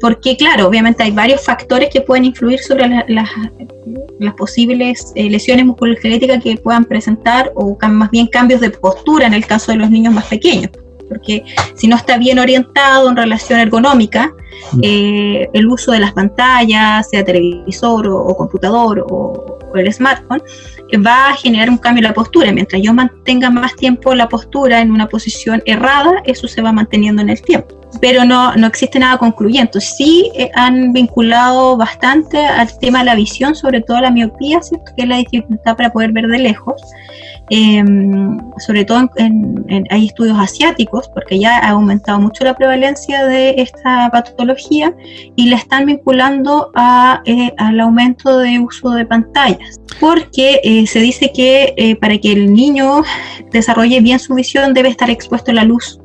Porque, 0.00 0.36
claro, 0.36 0.68
obviamente 0.68 1.02
hay 1.02 1.10
varios 1.10 1.44
factores 1.44 1.90
que 1.90 2.00
pueden 2.00 2.24
influir 2.24 2.60
sobre 2.60 2.88
las 3.08 4.34
posibles 4.36 5.12
eh, 5.14 5.28
lesiones 5.28 5.66
musculoesqueléticas 5.66 6.42
que 6.42 6.56
puedan 6.56 6.84
presentar 6.84 7.52
o 7.54 7.76
más 7.88 8.10
bien 8.10 8.26
cambios 8.26 8.60
de 8.60 8.70
postura 8.70 9.26
en 9.26 9.34
el 9.34 9.46
caso 9.46 9.72
de 9.72 9.78
los 9.78 9.90
niños 9.90 10.14
más 10.14 10.26
pequeños 10.26 10.70
porque 11.12 11.44
si 11.74 11.86
no 11.88 11.96
está 11.96 12.16
bien 12.16 12.38
orientado 12.38 13.08
en 13.08 13.16
relación 13.16 13.60
ergonómica, 13.60 14.32
mm. 14.72 14.80
eh, 14.82 15.50
el 15.52 15.66
uso 15.66 15.92
de 15.92 16.00
las 16.00 16.12
pantallas, 16.12 17.08
sea 17.10 17.22
televisor 17.24 18.08
o, 18.08 18.34
computador 18.34 19.04
o, 19.10 19.58
el 19.74 19.90
smartphone, 19.90 20.42
va 21.06 21.30
a 21.30 21.34
generar 21.34 21.70
un 21.70 21.78
cambio 21.78 22.00
en 22.00 22.08
la 22.08 22.14
postura. 22.14 22.52
Mientras 22.52 22.82
yo 22.82 22.92
mantenga 22.92 23.48
más 23.48 23.74
tiempo 23.76 24.14
la 24.14 24.28
postura 24.28 24.80
en 24.80 24.90
una 24.90 25.08
posición 25.08 25.62
errada, 25.64 26.22
eso 26.24 26.46
se 26.46 26.60
va 26.60 26.72
manteniendo 26.72 27.22
en 27.22 27.30
el 27.30 27.40
tiempo. 27.40 27.80
Pero 28.00 28.24
no, 28.24 28.54
no 28.54 28.66
existe 28.66 28.98
nada 28.98 29.16
concluyente. 29.16 29.80
Sí 29.80 30.30
eh, 30.34 30.50
han 30.54 30.92
vinculado 30.92 31.78
bastante 31.78 32.38
al 32.38 32.68
tema 32.78 32.98
de 32.98 33.06
la 33.06 33.14
visión, 33.14 33.54
sobre 33.54 33.80
todo 33.80 34.00
la 34.00 34.10
miopía, 34.10 34.60
que 34.94 35.02
es 35.02 35.08
la 35.08 35.16
dificultad 35.16 35.76
para 35.76 35.90
poder 35.90 36.12
ver 36.12 36.26
de 36.26 36.38
lejos. 36.38 36.80
Em, 37.50 38.38
sobre 38.58 38.84
todo 38.84 39.10
hay 39.90 40.06
estudios 40.06 40.38
asiáticos, 40.38 41.08
porque 41.12 41.38
ya 41.38 41.58
ha 41.58 41.70
aumentado 41.70 42.18
mucho 42.20 42.44
la 42.44 42.54
prevalencia 42.54 43.26
de 43.26 43.54
esta 43.58 44.10
patología 44.10 44.94
y 45.36 45.50
la 45.50 45.56
están 45.56 45.86
vinculando 45.86 46.70
a, 46.74 47.20
eh, 47.26 47.52
al 47.58 47.80
aumento 47.80 48.38
de 48.38 48.58
uso 48.58 48.90
de 48.90 49.04
pantallas, 49.04 49.80
porque 50.00 50.60
eh, 50.62 50.86
se 50.86 51.00
dice 51.00 51.30
que 51.34 51.74
eh, 51.76 51.96
para 51.96 52.16
que 52.16 52.32
el 52.32 52.54
niño 52.54 53.02
desarrolle 53.50 54.00
bien 54.00 54.18
su 54.18 54.34
visión 54.34 54.72
debe 54.72 54.88
estar 54.88 55.10
expuesto 55.10 55.50
a 55.50 55.54
la 55.54 55.64
luz 55.64 55.98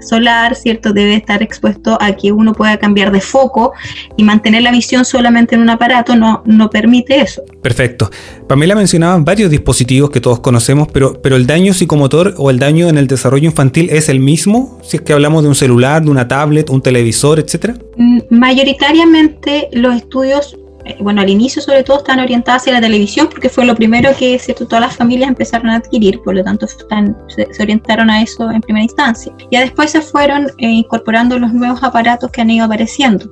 solar, 0.00 0.54
¿cierto? 0.54 0.92
Debe 0.92 1.14
estar 1.14 1.42
expuesto 1.42 1.98
a 2.00 2.12
que 2.12 2.32
uno 2.32 2.52
pueda 2.52 2.76
cambiar 2.78 3.12
de 3.12 3.20
foco 3.20 3.72
y 4.16 4.24
mantener 4.24 4.62
la 4.62 4.70
visión 4.70 5.04
solamente 5.04 5.54
en 5.54 5.62
un 5.62 5.70
aparato 5.70 6.16
no, 6.16 6.42
no 6.46 6.70
permite 6.70 7.20
eso. 7.20 7.42
Perfecto. 7.62 8.10
Pamela 8.46 8.74
mencionaba 8.74 9.16
varios 9.18 9.50
dispositivos 9.50 10.10
que 10.10 10.20
todos 10.20 10.40
conocemos, 10.40 10.88
pero, 10.92 11.20
pero 11.22 11.36
el 11.36 11.46
daño 11.46 11.74
psicomotor 11.74 12.34
o 12.38 12.50
el 12.50 12.58
daño 12.58 12.88
en 12.88 12.98
el 12.98 13.06
desarrollo 13.06 13.46
infantil 13.46 13.88
es 13.90 14.08
el 14.08 14.20
mismo, 14.20 14.78
si 14.82 14.96
es 14.96 15.02
que 15.02 15.12
hablamos 15.12 15.42
de 15.42 15.48
un 15.48 15.54
celular, 15.54 16.02
de 16.02 16.10
una 16.10 16.28
tablet, 16.28 16.70
un 16.70 16.82
televisor, 16.82 17.38
etcétera. 17.38 17.74
Mm, 17.96 18.20
mayoritariamente 18.30 19.68
los 19.72 19.96
estudios 19.96 20.56
bueno, 21.00 21.20
al 21.20 21.28
inicio 21.28 21.60
sobre 21.62 21.82
todo 21.82 21.98
están 21.98 22.20
orientadas 22.20 22.62
hacia 22.62 22.74
la 22.74 22.80
televisión 22.80 23.28
porque 23.30 23.48
fue 23.48 23.64
lo 23.64 23.74
primero 23.74 24.10
que 24.18 24.38
¿cierto? 24.38 24.66
todas 24.66 24.82
las 24.82 24.96
familias 24.96 25.28
empezaron 25.28 25.70
a 25.70 25.76
adquirir, 25.76 26.20
por 26.22 26.34
lo 26.34 26.44
tanto 26.44 26.66
se, 26.66 27.62
orientaron 27.62 28.10
a 28.10 28.22
eso 28.22 28.50
en 28.50 28.60
primera 28.60 28.84
instancia. 28.84 29.32
Ya 29.50 29.60
después 29.60 29.90
se 29.90 30.00
fueron 30.00 30.46
eh, 30.58 30.66
incorporando 30.66 31.38
los 31.38 31.52
nuevos 31.52 31.82
aparatos 31.82 32.30
que 32.30 32.40
han 32.40 32.50
ido 32.50 32.64
apareciendo. 32.64 33.30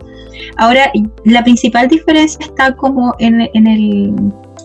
Ahora, 0.56 0.90
la 1.24 1.42
principal 1.42 1.88
diferencia 1.88 2.44
está 2.44 2.74
como 2.74 3.14
en, 3.18 3.48
en 3.54 3.66
el 3.66 4.14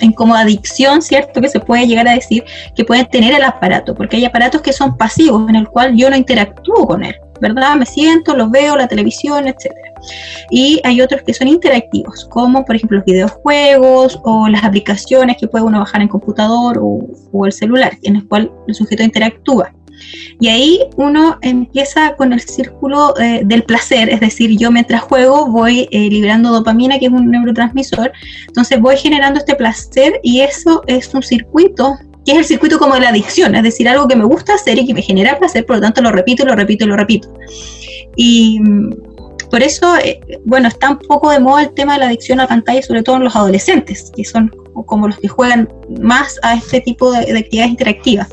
en 0.02 0.12
como 0.14 0.36
adicción, 0.36 1.02
¿cierto? 1.02 1.40
Que 1.42 1.50
se 1.50 1.60
puede 1.60 1.88
llegar 1.88 2.08
a 2.08 2.14
decir 2.14 2.44
que 2.76 2.84
pueden 2.84 3.08
tener 3.08 3.34
el 3.34 3.44
aparato, 3.44 3.96
porque 3.96 4.18
hay 4.18 4.26
aparatos 4.26 4.62
que 4.62 4.74
son 4.74 4.98
pasivos, 4.98 5.48
en 5.48 5.56
el 5.56 5.68
cual 5.68 5.96
yo 5.96 6.10
no 6.10 6.18
interactúo 6.18 6.88
con 6.88 7.04
él. 7.04 7.16
¿Verdad? 7.42 7.76
Me 7.76 7.86
siento, 7.86 8.36
los 8.36 8.50
veo, 8.52 8.78
la 8.78 8.88
televisión, 8.88 9.48
etc. 9.48 9.74
Y 10.50 10.80
hay 10.84 11.02
otros 11.02 11.24
que 11.24 11.34
son 11.34 11.48
interactivos, 11.48 12.26
como 12.26 12.64
por 12.64 12.76
ejemplo 12.76 12.98
los 12.98 13.06
videojuegos 13.06 14.20
o 14.24 14.48
las 14.48 14.64
aplicaciones 14.64 15.38
que 15.38 15.48
puede 15.48 15.66
uno 15.66 15.80
bajar 15.80 16.02
en 16.02 16.08
computador 16.08 16.80
o, 16.82 17.46
el 17.46 17.52
celular, 17.52 17.98
en 18.04 18.18
el 18.18 18.28
cual 18.28 18.52
el 18.68 18.76
sujeto 18.76 19.04
interactúa. 19.04 19.74
Y 20.40 20.48
ahí 20.48 20.80
uno 20.96 21.38
empieza 21.42 22.16
con 22.16 22.34
el 22.34 22.40
círculo 22.40 23.14
eh, 23.20 23.42
del 23.46 23.64
placer, 23.64 24.10
es 24.10 24.20
decir, 24.20 24.58
yo 24.58 24.72
mientras 24.72 25.02
juego 25.02 25.48
voy 25.48 25.88
eh, 25.92 26.10
liberando 26.10 26.52
dopamina, 26.52 26.98
que 26.98 27.06
es 27.06 27.12
un 27.12 27.30
neurotransmisor, 27.30 28.12
entonces 28.48 28.80
voy 28.80 28.98
generando 28.98 29.40
este 29.40 29.56
placer 29.56 30.20
y 30.24 30.42
eso 30.42 30.82
es 30.88 31.14
un 31.14 31.22
circuito 31.22 31.98
que 32.26 32.34
es 32.34 32.38
el 32.38 32.46
circuito 32.46 32.78
como 32.78 32.96
de 32.96 33.02
la 33.02 33.10
adicción, 33.10 33.56
es 33.56 33.64
decir, 33.64 33.88
algo 33.90 34.08
que 34.08 34.16
me 34.16 34.26
gusta 34.26 34.54
hacer 34.54 34.78
y 34.78 34.86
que 34.86 34.94
me 34.94 35.02
genera 35.02 35.40
placer, 35.40 35.66
por 35.66 35.78
lo 35.78 35.82
tanto 35.82 36.02
lo 36.02 36.12
repito, 36.12 36.46
lo 36.46 36.56
repito 36.56 36.86
y 36.86 36.88
lo 36.88 36.98
repito. 36.98 37.34
Y 38.16 38.60
mm, 38.60 38.96
por 39.50 39.62
eso, 39.64 39.98
eh, 39.98 40.20
bueno, 40.46 40.68
está 40.68 40.92
un 40.92 41.00
poco 41.00 41.30
de 41.30 41.40
moda 41.40 41.64
el 41.64 41.74
tema 41.74 41.94
de 41.94 42.00
la 42.00 42.06
adicción 42.08 42.40
a 42.40 42.48
pantalla, 42.48 42.82
sobre 42.82 43.04
todo 43.04 43.18
en 43.18 43.26
los 43.26 43.36
adolescentes, 43.36 44.12
que 44.16 44.24
son 44.24 44.50
como 44.86 45.08
los 45.08 45.18
que 45.18 45.28
juegan 45.28 45.68
más 46.02 46.40
a 46.44 46.56
este 46.56 46.82
tipo 46.82 47.12
de 47.12 47.38
actividades 47.38 47.72
interactivas. 47.72 48.30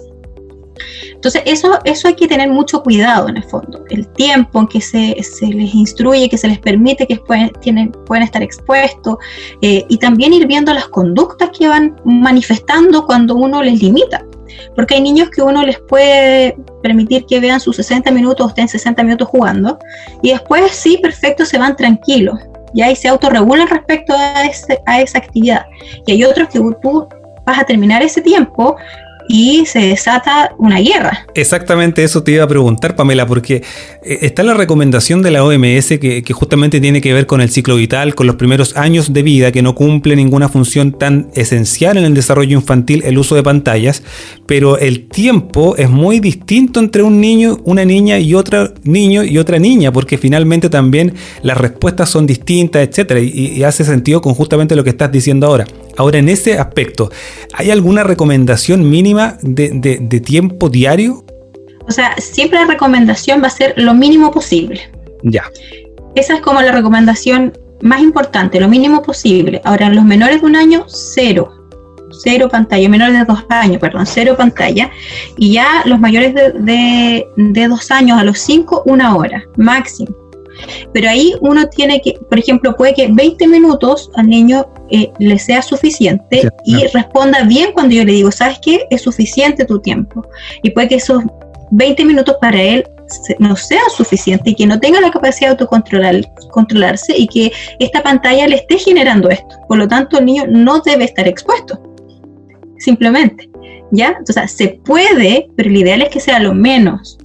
Entonces, 1.12 1.42
eso, 1.46 1.78
eso 1.84 2.08
hay 2.08 2.14
que 2.14 2.28
tener 2.28 2.48
mucho 2.50 2.82
cuidado 2.82 3.28
en 3.28 3.36
el 3.38 3.44
fondo. 3.44 3.84
El 3.90 4.08
tiempo 4.08 4.60
en 4.60 4.66
que 4.68 4.80
se, 4.80 5.16
les 5.40 5.74
instruye, 5.74 6.28
que 6.28 6.38
se 6.38 6.48
les 6.48 6.58
permite 6.58 7.06
que 7.06 7.16
pueden, 7.16 7.50
tienen, 7.60 7.92
pueden 8.06 8.24
estar 8.24 8.42
expuestos 8.42 9.16
eh, 9.62 9.84
y 9.88 9.98
también 9.98 10.32
ir 10.32 10.46
viendo 10.46 10.72
las 10.72 10.88
conductas 10.88 11.50
que 11.56 11.68
van 11.68 11.96
manifestando 12.04 13.06
cuando 13.06 13.34
uno 13.34 13.62
les 13.62 13.82
limita. 13.82 14.24
Porque 14.74 14.94
hay 14.94 15.00
niños 15.00 15.30
que 15.30 15.42
uno 15.42 15.64
les 15.64 15.78
puede 15.80 16.56
permitir 16.82 17.26
que 17.26 17.40
vean 17.40 17.60
sus 17.60 17.76
60 17.76 18.10
minutos 18.10 18.46
o 18.46 18.48
estén 18.48 18.68
60 18.68 19.02
minutos 19.02 19.28
jugando 19.28 19.78
y 20.22 20.30
después 20.30 20.72
sí, 20.72 20.98
perfecto, 20.98 21.44
se 21.44 21.58
van 21.58 21.76
tranquilos. 21.76 22.38
Y 22.74 22.82
ahí 22.82 22.94
se 22.94 23.08
autorregulan 23.08 23.68
respecto 23.68 24.14
a, 24.14 24.42
a 24.86 25.00
esa 25.00 25.18
actividad. 25.18 25.66
Y 26.06 26.12
hay 26.12 26.24
otros 26.24 26.48
que 26.48 26.60
tú 26.82 27.08
vas 27.44 27.58
a 27.58 27.64
terminar 27.64 28.02
ese 28.02 28.20
tiempo 28.20 28.76
y 29.28 29.66
se 29.66 29.80
desata 29.80 30.54
una 30.58 30.80
guerra. 30.80 31.26
Exactamente 31.34 32.02
eso 32.02 32.22
te 32.22 32.32
iba 32.32 32.44
a 32.44 32.48
preguntar, 32.48 32.96
Pamela, 32.96 33.26
porque 33.26 33.62
eh, 34.02 34.18
está 34.22 34.42
la 34.42 34.54
recomendación 34.54 35.22
de 35.22 35.30
la 35.30 35.44
OMS 35.44 35.98
que, 35.98 36.24
justamente 36.32 36.80
tiene 36.80 37.00
que 37.00 37.12
ver 37.12 37.26
con 37.26 37.40
el 37.40 37.50
ciclo 37.50 37.76
vital, 37.76 38.14
con 38.14 38.26
los 38.26 38.36
primeros 38.36 38.76
años 38.76 39.12
de 39.12 39.22
vida, 39.22 39.52
que 39.52 39.62
no 39.62 39.74
cumple 39.74 40.16
ninguna 40.16 40.48
función 40.48 40.92
tan 40.92 41.30
esencial 41.34 41.96
en 41.96 42.04
el 42.04 42.14
desarrollo 42.14 42.56
infantil 42.56 43.02
el 43.04 43.18
uso 43.18 43.34
de 43.34 43.42
pantallas, 43.42 44.02
pero 44.46 44.78
el 44.78 45.08
tiempo 45.08 45.76
es 45.76 45.90
muy 45.90 46.20
distinto 46.20 46.80
entre 46.80 47.02
un 47.02 47.20
niño, 47.20 47.58
una 47.64 47.84
niña 47.84 48.18
y 48.18 48.34
otro 48.34 48.72
niño 48.84 49.24
y 49.24 49.38
otra 49.38 49.58
niña, 49.58 49.92
porque 49.92 50.16
finalmente 50.16 50.70
también 50.70 51.14
las 51.42 51.58
respuestas 51.58 52.08
son 52.08 52.26
distintas, 52.26 52.88
etcétera, 52.88 53.20
y, 53.20 53.28
y 53.28 53.62
hace 53.64 53.84
sentido 53.84 54.20
con 54.20 54.34
justamente 54.34 54.74
lo 54.76 54.84
que 54.84 54.90
estás 54.90 55.12
diciendo 55.12 55.46
ahora. 55.46 55.66
Ahora, 55.98 56.18
en 56.18 56.28
ese 56.28 56.58
aspecto, 56.60 57.10
¿hay 57.52 57.72
alguna 57.72 58.04
recomendación 58.04 58.88
mínima 58.88 59.36
de, 59.42 60.22
tiempo 60.24 60.68
diario? 60.68 61.24
O 61.88 61.90
sea, 61.90 62.14
siempre 62.18 62.60
la 62.60 62.66
recomendación 62.66 63.42
va 63.42 63.48
a 63.48 63.50
ser 63.50 63.74
lo 63.76 63.94
mínimo 63.94 64.30
posible. 64.30 64.80
Ya. 65.24 65.50
Esa 66.14 66.36
es 66.36 66.40
como 66.40 66.62
la 66.62 66.70
recomendación 66.70 67.52
más 67.82 68.00
importante, 68.00 68.60
lo 68.60 68.68
mínimo 68.68 69.02
posible. 69.02 69.60
Ahora, 69.64 69.90
los 69.90 70.04
menores 70.04 70.40
de 70.40 70.46
un 70.46 70.54
año, 70.54 70.84
cero. 70.86 71.52
Cero 72.22 72.48
pantalla, 72.48 72.88
menores 72.88 73.18
de 73.18 73.24
dos 73.24 73.44
años, 73.48 73.78
perdón, 73.78 74.06
cero 74.06 74.36
pantalla. 74.38 74.92
Y 75.36 75.54
ya 75.54 75.82
los 75.84 75.98
mayores 75.98 76.32
de, 76.32 77.26
de 77.36 77.68
dos 77.68 77.90
años 77.90 78.20
a 78.20 78.24
los 78.24 78.38
cinco, 78.38 78.84
una 78.86 79.16
hora, 79.16 79.42
máximo. 79.56 80.14
Pero 80.92 81.08
ahí 81.08 81.34
uno 81.40 81.68
tiene 81.68 82.00
que, 82.00 82.14
por 82.28 82.38
ejemplo, 82.38 82.76
puede 82.76 82.94
que 82.94 83.08
20 83.10 83.46
minutos 83.48 84.10
al 84.16 84.28
niño 84.28 84.66
eh, 84.90 85.10
le 85.18 85.38
sea 85.38 85.62
suficiente 85.62 86.48
y 86.64 86.86
responda 86.88 87.42
bien 87.44 87.72
cuando 87.72 87.94
yo 87.94 88.04
le 88.04 88.12
digo, 88.12 88.30
¿sabes 88.30 88.58
qué? 88.62 88.86
Es 88.90 89.02
suficiente 89.02 89.64
tu 89.64 89.80
tiempo. 89.80 90.26
Y 90.62 90.70
puede 90.70 90.88
que 90.88 90.94
esos 90.96 91.22
20 91.70 92.04
minutos 92.04 92.36
para 92.40 92.60
él 92.60 92.84
no 93.38 93.56
sea 93.56 93.80
suficiente 93.96 94.50
y 94.50 94.54
que 94.54 94.66
no 94.66 94.78
tenga 94.78 95.00
la 95.00 95.10
capacidad 95.10 95.56
de 95.56 95.64
autocontrolarse 95.64 97.16
y 97.16 97.26
que 97.26 97.52
esta 97.78 98.02
pantalla 98.02 98.46
le 98.46 98.56
esté 98.56 98.78
generando 98.78 99.30
esto. 99.30 99.56
Por 99.66 99.78
lo 99.78 99.88
tanto, 99.88 100.18
el 100.18 100.26
niño 100.26 100.44
no 100.48 100.80
debe 100.80 101.04
estar 101.04 101.26
expuesto. 101.26 101.80
Simplemente. 102.78 103.48
¿Ya? 103.90 104.14
Entonces, 104.18 104.52
se 104.52 104.80
puede, 104.84 105.48
pero 105.56 105.70
lo 105.70 105.78
ideal 105.78 106.02
es 106.02 106.10
que 106.10 106.20
sea 106.20 106.38
lo 106.38 106.52
menos 106.54 107.18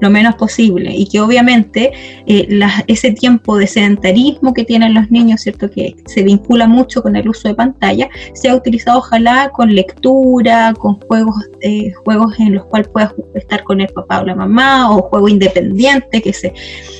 lo 0.00 0.10
menos 0.10 0.34
posible 0.34 0.94
y 0.94 1.08
que 1.08 1.20
obviamente 1.20 1.92
eh, 2.26 2.60
ese 2.86 3.12
tiempo 3.12 3.56
de 3.56 3.66
sedentarismo 3.66 4.52
que 4.52 4.64
tienen 4.64 4.94
los 4.94 5.10
niños, 5.10 5.40
¿cierto? 5.42 5.70
que 5.70 5.94
se 6.06 6.22
vincula 6.22 6.66
mucho 6.66 7.02
con 7.02 7.16
el 7.16 7.28
uso 7.28 7.48
de 7.48 7.54
pantalla, 7.54 8.08
sea 8.34 8.54
utilizado 8.54 8.98
ojalá 8.98 9.50
con 9.50 9.74
lectura, 9.74 10.74
con 10.78 11.00
juegos, 11.00 11.36
eh, 11.60 11.92
juegos 12.04 12.38
en 12.38 12.54
los 12.54 12.64
cuales 12.66 12.88
puedas 12.88 13.14
estar 13.34 13.62
con 13.64 13.80
el 13.80 13.88
papá 13.88 14.20
o 14.20 14.24
la 14.24 14.34
mamá 14.34 14.94
o 14.94 15.02
juego 15.02 15.28
independiente, 15.28 16.22
que 16.22 16.32
se, 16.32 16.52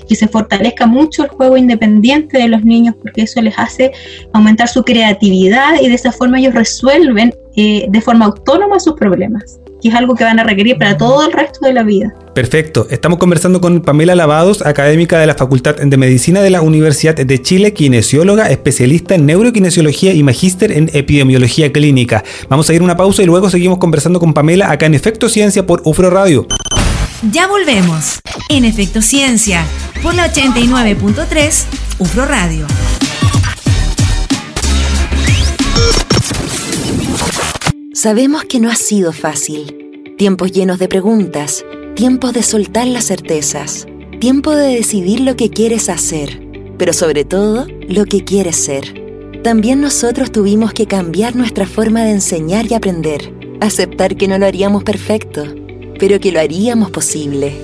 que 0.09 0.15
se 0.15 0.29
fortalezca 0.29 0.87
mucho 0.87 1.25
el 1.25 1.31
juego 1.31 1.57
independiente 1.57 2.39
de 2.39 2.49
los 2.49 2.65
niños 2.65 2.95
porque 3.03 3.23
eso 3.23 3.41
les 3.43 3.59
hace 3.59 3.93
aumentar 4.33 4.69
su 4.69 4.85
creatividad 4.85 5.81
y 5.81 5.89
de 5.89 5.95
esa 5.95 6.13
forma 6.13 6.39
ellos 6.39 6.55
resuelven 6.55 7.35
eh, 7.57 7.87
de 7.89 8.01
forma 8.01 8.27
autónoma 8.27 8.81
sus 8.81 8.95
problemas 8.95 9.59
que 9.87 9.91
es 9.91 9.95
algo 9.95 10.17
que 10.17 10.25
van 10.25 10.41
a 10.41 10.43
requerir 10.43 10.79
para 10.79 10.97
todo 10.97 11.25
el 11.25 11.33
resto 11.33 11.65
de 11.65 11.73
la 11.73 11.85
vida. 11.85 12.13
Perfecto. 12.35 12.89
Estamos 12.91 13.19
conversando 13.19 13.61
con 13.61 13.81
Pamela 13.81 14.17
Lavados, 14.17 14.67
académica 14.67 15.21
de 15.21 15.29
la 15.29 15.35
Facultad 15.35 15.77
de 15.77 15.97
Medicina 15.97 16.43
de 16.43 16.51
la 16.51 16.61
Universidad 16.61 17.15
de 17.15 17.43
Chile, 17.43 17.73
kinesióloga, 17.73 18.51
especialista 18.51 19.15
en 19.15 19.27
neurokinesiología 19.27 20.13
y 20.13 20.25
magíster 20.25 20.73
en 20.73 20.91
epidemiología 20.93 21.73
clínica. 21.73 22.25
Vamos 22.49 22.69
a 22.69 22.75
ir 22.75 22.81
a 22.81 22.85
una 22.85 22.97
pausa 22.97 23.23
y 23.23 23.27
luego 23.27 23.49
seguimos 23.49 23.79
conversando 23.79 24.19
con 24.19 24.35
Pamela 24.35 24.73
acá 24.73 24.87
en 24.87 24.95
Efecto 24.95 25.29
Ciencia 25.29 25.65
por 25.65 25.83
UFRO 25.85 26.11
Radio. 26.11 26.49
Ya 27.31 27.47
volvemos. 27.47 28.19
En 28.49 28.65
Efecto 28.65 29.01
Ciencia 29.03 29.65
por 30.03 30.15
la 30.15 30.33
89.3 30.33 31.65
UFRO 31.99 32.27
Radio. 32.27 32.67
Sabemos 37.97 38.45
que 38.45 38.61
no 38.61 38.71
ha 38.71 38.75
sido 38.75 39.11
fácil. 39.11 40.15
Tiempos 40.19 40.53
llenos 40.53 40.79
de 40.79 40.87
preguntas, 40.87 41.65
tiempos 41.95 42.35
de 42.35 42.43
soltar 42.43 42.87
las 42.87 43.07
certezas, 43.07 43.87
tiempo 44.21 44.55
de 44.55 44.67
decidir 44.67 45.21
lo 45.21 45.35
que 45.35 45.49
quieres 45.49 45.89
hacer, 45.89 46.47
pero 46.77 46.93
sobre 46.93 47.25
todo 47.25 47.67
lo 47.89 48.05
que 48.05 48.23
quieres 48.23 48.57
ser. 48.57 49.41
También 49.43 49.81
nosotros 49.81 50.31
tuvimos 50.31 50.75
que 50.75 50.85
cambiar 50.85 51.37
nuestra 51.37 51.67
forma 51.67 52.05
de 52.05 52.11
enseñar 52.11 52.67
y 52.71 52.75
aprender, 52.75 53.33
aceptar 53.63 54.15
que 54.17 54.29
no 54.29 54.37
lo 54.37 54.45
haríamos 54.45 54.85
perfecto, 54.85 55.47
pero 55.99 56.21
que 56.21 56.33
lo 56.33 56.41
haríamos 56.41 56.91
posible. 56.91 57.55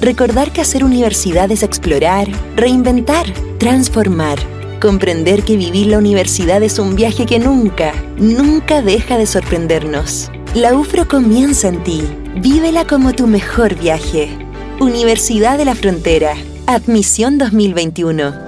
Recordar 0.00 0.54
que 0.54 0.62
hacer 0.62 0.84
universidad 0.84 1.52
es 1.52 1.62
explorar, 1.62 2.28
reinventar, 2.56 3.26
transformar 3.58 4.55
comprender 4.80 5.42
que 5.42 5.56
vivir 5.56 5.88
la 5.88 5.98
universidad 5.98 6.62
es 6.62 6.78
un 6.78 6.96
viaje 6.96 7.26
que 7.26 7.38
nunca, 7.38 7.92
nunca 8.16 8.82
deja 8.82 9.18
de 9.18 9.26
sorprendernos. 9.26 10.30
La 10.54 10.74
UFRO 10.74 11.08
comienza 11.08 11.68
en 11.68 11.82
ti. 11.82 12.02
Vívela 12.36 12.86
como 12.86 13.12
tu 13.12 13.26
mejor 13.26 13.74
viaje. 13.74 14.28
Universidad 14.80 15.58
de 15.58 15.64
la 15.64 15.74
Frontera. 15.74 16.34
Admisión 16.66 17.38
2021. 17.38 18.45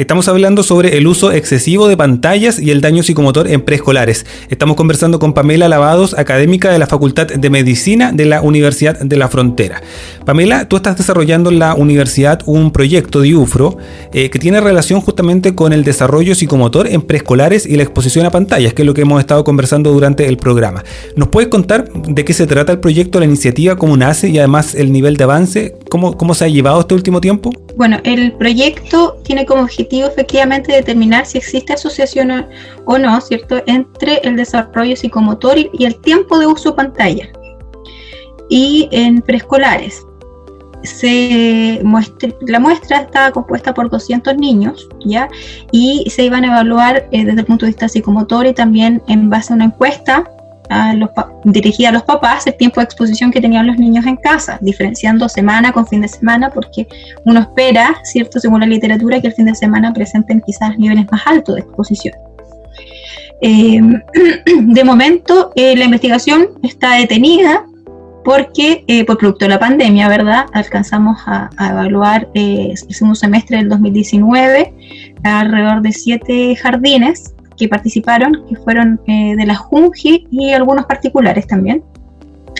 Estamos 0.00 0.28
hablando 0.28 0.62
sobre 0.62 0.96
el 0.96 1.06
uso 1.06 1.30
excesivo 1.30 1.86
de 1.86 1.94
pantallas 1.94 2.58
y 2.58 2.70
el 2.70 2.80
daño 2.80 3.02
psicomotor 3.02 3.46
en 3.48 3.60
preescolares. 3.60 4.24
Estamos 4.48 4.74
conversando 4.74 5.18
con 5.18 5.34
Pamela 5.34 5.68
Lavados, 5.68 6.14
académica 6.16 6.72
de 6.72 6.78
la 6.78 6.86
Facultad 6.86 7.26
de 7.26 7.50
Medicina 7.50 8.10
de 8.10 8.24
la 8.24 8.40
Universidad 8.40 8.98
de 8.98 9.16
la 9.18 9.28
Frontera. 9.28 9.82
Pamela, 10.24 10.66
tú 10.66 10.76
estás 10.76 10.96
desarrollando 10.96 11.50
en 11.50 11.58
la 11.58 11.74
universidad 11.74 12.40
un 12.46 12.70
proyecto 12.70 13.20
de 13.20 13.36
UFRO 13.36 13.76
eh, 14.14 14.30
que 14.30 14.38
tiene 14.38 14.62
relación 14.62 15.02
justamente 15.02 15.54
con 15.54 15.74
el 15.74 15.84
desarrollo 15.84 16.34
psicomotor 16.34 16.86
en 16.86 17.02
preescolares 17.02 17.66
y 17.66 17.76
la 17.76 17.82
exposición 17.82 18.24
a 18.24 18.30
pantallas, 18.30 18.72
que 18.72 18.80
es 18.80 18.86
lo 18.86 18.94
que 18.94 19.02
hemos 19.02 19.20
estado 19.20 19.44
conversando 19.44 19.92
durante 19.92 20.26
el 20.26 20.38
programa. 20.38 20.82
¿Nos 21.14 21.28
puedes 21.28 21.50
contar 21.50 21.92
de 21.92 22.24
qué 22.24 22.32
se 22.32 22.46
trata 22.46 22.72
el 22.72 22.80
proyecto, 22.80 23.20
la 23.20 23.26
iniciativa, 23.26 23.76
cómo 23.76 23.98
nace 23.98 24.30
y 24.30 24.38
además 24.38 24.74
el 24.74 24.92
nivel 24.92 25.18
de 25.18 25.24
avance? 25.24 25.74
¿Cómo, 25.90 26.16
cómo 26.16 26.34
se 26.34 26.44
ha 26.44 26.48
llevado 26.48 26.80
este 26.80 26.94
último 26.94 27.20
tiempo? 27.20 27.50
Bueno, 27.76 27.98
el 28.04 28.32
proyecto 28.32 29.18
tiene 29.24 29.44
como 29.44 29.62
objetivo 29.62 30.06
efectivamente 30.06 30.72
determinar 30.72 31.26
si 31.26 31.38
existe 31.38 31.72
asociación 31.72 32.46
o 32.84 32.98
no, 32.98 33.20
¿cierto?, 33.20 33.62
entre 33.66 34.18
el 34.18 34.36
desarrollo 34.36 34.96
psicomotor 34.96 35.58
y 35.58 35.84
el 35.84 36.00
tiempo 36.00 36.38
de 36.38 36.46
uso 36.46 36.76
pantalla. 36.76 37.28
Y 38.48 38.88
en 38.92 39.20
preescolares, 39.20 40.06
se 40.82 41.82
la 42.46 42.60
muestra 42.60 43.00
está 43.00 43.30
compuesta 43.32 43.74
por 43.74 43.90
200 43.90 44.36
niños, 44.36 44.88
¿ya? 45.04 45.28
Y 45.72 46.08
se 46.08 46.24
iban 46.24 46.44
a 46.44 46.48
evaluar 46.48 47.08
eh, 47.10 47.24
desde 47.24 47.40
el 47.40 47.46
punto 47.46 47.66
de 47.66 47.72
vista 47.72 47.88
psicomotor 47.88 48.46
y 48.46 48.54
también 48.54 49.02
en 49.08 49.28
base 49.28 49.52
a 49.52 49.56
una 49.56 49.66
encuesta 49.66 50.24
dirigida 51.44 51.88
a 51.88 51.92
los 51.92 52.02
papás 52.04 52.46
el 52.46 52.56
tiempo 52.56 52.80
de 52.80 52.84
exposición 52.84 53.30
que 53.30 53.40
tenían 53.40 53.66
los 53.66 53.76
niños 53.76 54.06
en 54.06 54.16
casa, 54.16 54.58
diferenciando 54.60 55.28
semana 55.28 55.72
con 55.72 55.86
fin 55.86 56.00
de 56.00 56.08
semana, 56.08 56.50
porque 56.50 56.86
uno 57.24 57.40
espera, 57.40 57.96
¿cierto?, 58.04 58.38
según 58.38 58.60
la 58.60 58.66
literatura, 58.66 59.20
que 59.20 59.28
el 59.28 59.32
fin 59.32 59.46
de 59.46 59.54
semana 59.54 59.92
presenten 59.92 60.40
quizás 60.40 60.78
niveles 60.78 61.06
más 61.10 61.22
altos 61.26 61.56
de 61.56 61.62
exposición. 61.62 62.14
Em, 63.40 64.00
de 64.74 64.84
momento, 64.84 65.52
eh, 65.56 65.76
la 65.76 65.84
investigación 65.84 66.48
está 66.62 66.94
detenida 66.96 67.64
porque, 68.24 68.84
eh, 68.86 69.04
por 69.04 69.18
producto 69.18 69.46
de 69.46 69.48
la 69.48 69.58
pandemia, 69.58 70.08
¿verdad? 70.08 70.46
Alcanzamos 70.52 71.18
a, 71.26 71.48
evaluar 71.58 72.28
eh, 72.34 72.68
el 72.70 72.94
segundo 72.94 73.14
semestre 73.14 73.56
del 73.56 73.68
2019 73.68 74.74
alrededor 75.22 75.82
de 75.82 75.92
siete 75.92 76.56
jardines 76.56 77.34
que 77.60 77.68
participaron, 77.68 78.44
que 78.48 78.56
fueron 78.56 79.00
eh, 79.06 79.36
de 79.36 79.46
la 79.46 79.54
JUNGI 79.54 80.28
y 80.30 80.52
algunos 80.52 80.86
particulares 80.86 81.46
también, 81.46 81.84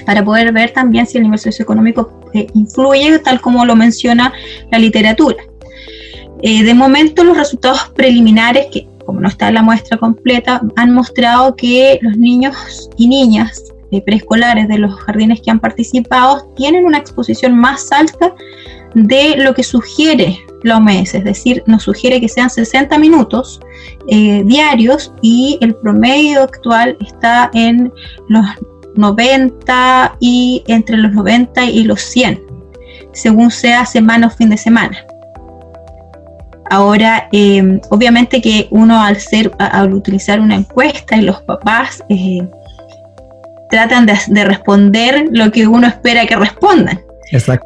para 0.04 0.22
poder 0.22 0.52
ver 0.52 0.72
también 0.72 1.06
si 1.06 1.16
el 1.16 1.24
nivel 1.24 1.38
socioeconómico 1.38 2.20
eh, 2.34 2.46
influye, 2.54 3.18
tal 3.18 3.40
como 3.40 3.64
lo 3.64 3.74
menciona 3.74 4.32
la 4.70 4.78
literatura. 4.78 5.42
Eh, 6.42 6.62
de 6.62 6.74
momento, 6.74 7.24
los 7.24 7.36
resultados 7.36 7.90
preliminares, 7.96 8.66
que 8.72 8.86
como 9.06 9.20
no 9.20 9.28
está 9.28 9.50
la 9.50 9.62
muestra 9.62 9.96
completa, 9.96 10.60
han 10.76 10.92
mostrado 10.92 11.56
que 11.56 11.98
los 12.02 12.16
niños 12.16 12.90
y 12.96 13.08
niñas 13.08 13.64
preescolares 14.06 14.68
de 14.68 14.78
los 14.78 14.94
jardines 15.00 15.40
que 15.40 15.50
han 15.50 15.58
participado 15.58 16.52
tienen 16.54 16.84
una 16.84 16.98
exposición 16.98 17.58
más 17.58 17.90
alta 17.90 18.32
de 18.94 19.36
lo 19.36 19.54
que 19.54 19.62
sugiere 19.62 20.38
la 20.62 20.76
OMS, 20.76 21.14
es 21.14 21.24
decir, 21.24 21.62
nos 21.66 21.84
sugiere 21.84 22.20
que 22.20 22.28
sean 22.28 22.50
60 22.50 22.98
minutos 22.98 23.60
eh, 24.08 24.42
diarios 24.44 25.12
y 25.22 25.58
el 25.60 25.74
promedio 25.74 26.42
actual 26.42 26.96
está 27.00 27.50
en 27.54 27.92
los 28.28 28.44
90 28.96 30.16
y 30.20 30.62
entre 30.66 30.96
los 30.96 31.12
90 31.12 31.64
y 31.64 31.84
los 31.84 32.00
100, 32.02 32.42
según 33.12 33.50
sea 33.50 33.86
semana 33.86 34.26
o 34.26 34.30
fin 34.30 34.50
de 34.50 34.56
semana. 34.56 34.98
Ahora, 36.70 37.28
em, 37.32 37.80
obviamente 37.90 38.40
que 38.40 38.68
uno 38.70 39.02
al, 39.02 39.16
ser, 39.16 39.50
al 39.58 39.92
utilizar 39.92 40.40
una 40.40 40.54
encuesta 40.54 41.16
y 41.16 41.22
los 41.22 41.42
papás 41.42 42.04
eh, 42.08 42.46
tratan 43.70 44.06
de, 44.06 44.16
de, 44.28 44.44
responder 44.44 45.26
lo 45.32 45.50
que 45.50 45.66
uno 45.66 45.88
espera 45.88 46.26
que 46.26 46.36
respondan. 46.36 47.00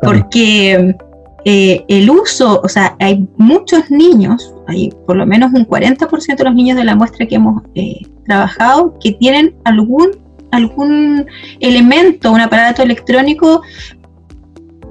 Porque 0.00 0.96
eh, 1.44 1.84
el 1.88 2.08
uso, 2.08 2.60
o 2.62 2.68
sea, 2.68 2.96
hay 3.00 3.26
muchos 3.36 3.90
niños, 3.90 4.54
hay 4.66 4.90
por 5.06 5.16
lo 5.16 5.26
menos 5.26 5.52
un 5.52 5.66
40% 5.66 6.36
de 6.36 6.44
los 6.44 6.54
niños 6.54 6.76
de 6.76 6.84
la 6.84 6.96
muestra 6.96 7.26
que 7.26 7.34
hemos 7.34 7.62
eh, 7.74 8.00
trabajado 8.24 8.98
que 8.98 9.12
tienen 9.12 9.54
algún, 9.64 10.10
algún 10.52 11.26
elemento, 11.60 12.32
un 12.32 12.40
aparato 12.40 12.82
electrónico 12.82 13.62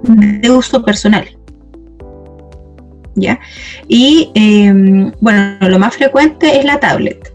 de 0.04 0.52
uso 0.52 0.84
personal. 0.84 1.26
¿Ya? 3.16 3.40
Y 3.88 4.32
em, 4.36 5.12
bueno, 5.22 5.58
lo 5.62 5.80
más 5.80 5.96
frecuente 5.96 6.60
es 6.60 6.66
la 6.66 6.80
tablet. 6.80 7.33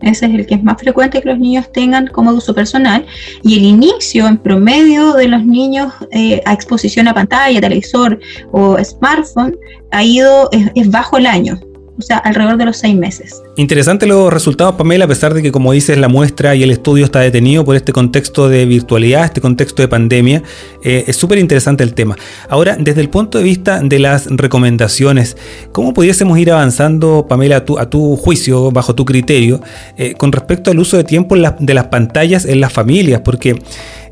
Ese 0.00 0.26
es 0.26 0.34
el 0.34 0.46
que 0.46 0.54
es 0.54 0.62
más 0.62 0.80
frecuente 0.80 1.20
que 1.20 1.28
los 1.28 1.38
niños 1.38 1.70
tengan 1.72 2.06
como 2.08 2.32
uso 2.32 2.54
personal. 2.54 3.04
Y 3.42 3.58
el 3.58 3.64
inicio 3.64 4.26
en 4.26 4.38
promedio 4.38 5.14
de 5.14 5.28
los 5.28 5.44
niños 5.44 5.92
eh, 6.12 6.40
a 6.44 6.52
exposición 6.52 7.08
a 7.08 7.14
pantalla, 7.14 7.60
televisor 7.60 8.18
o 8.52 8.76
smartphone 8.82 9.56
ha 9.90 10.04
ido, 10.04 10.50
es 10.74 10.90
bajo 10.90 11.16
el 11.16 11.26
año 11.26 11.58
o 11.98 12.02
sea, 12.02 12.18
alrededor 12.18 12.56
de 12.56 12.64
los 12.64 12.76
seis 12.76 12.94
meses. 12.94 13.42
Interesante 13.56 14.06
los 14.06 14.32
resultados, 14.32 14.76
Pamela, 14.76 15.06
a 15.06 15.08
pesar 15.08 15.34
de 15.34 15.42
que, 15.42 15.50
como 15.50 15.72
dices, 15.72 15.98
la 15.98 16.08
muestra 16.08 16.54
y 16.54 16.62
el 16.62 16.70
estudio 16.70 17.04
está 17.04 17.20
detenido 17.20 17.64
por 17.64 17.74
este 17.74 17.92
contexto 17.92 18.48
de 18.48 18.66
virtualidad, 18.66 19.24
este 19.24 19.40
contexto 19.40 19.82
de 19.82 19.88
pandemia. 19.88 20.42
Eh, 20.84 21.04
es 21.08 21.16
súper 21.16 21.38
interesante 21.38 21.82
el 21.82 21.94
tema. 21.94 22.16
Ahora, 22.48 22.76
desde 22.78 23.00
el 23.00 23.10
punto 23.10 23.38
de 23.38 23.44
vista 23.44 23.80
de 23.80 23.98
las 23.98 24.26
recomendaciones, 24.26 25.36
¿cómo 25.72 25.92
pudiésemos 25.92 26.38
ir 26.38 26.52
avanzando, 26.52 27.26
Pamela, 27.28 27.56
a 27.56 27.64
tu, 27.64 27.78
a 27.78 27.90
tu 27.90 28.16
juicio, 28.16 28.70
bajo 28.70 28.94
tu 28.94 29.04
criterio, 29.04 29.60
eh, 29.96 30.14
con 30.14 30.30
respecto 30.30 30.70
al 30.70 30.78
uso 30.78 30.96
de 30.96 31.04
tiempo 31.04 31.34
de 31.36 31.74
las 31.74 31.86
pantallas 31.88 32.44
en 32.44 32.60
las 32.60 32.72
familias? 32.72 33.22
Porque 33.24 33.60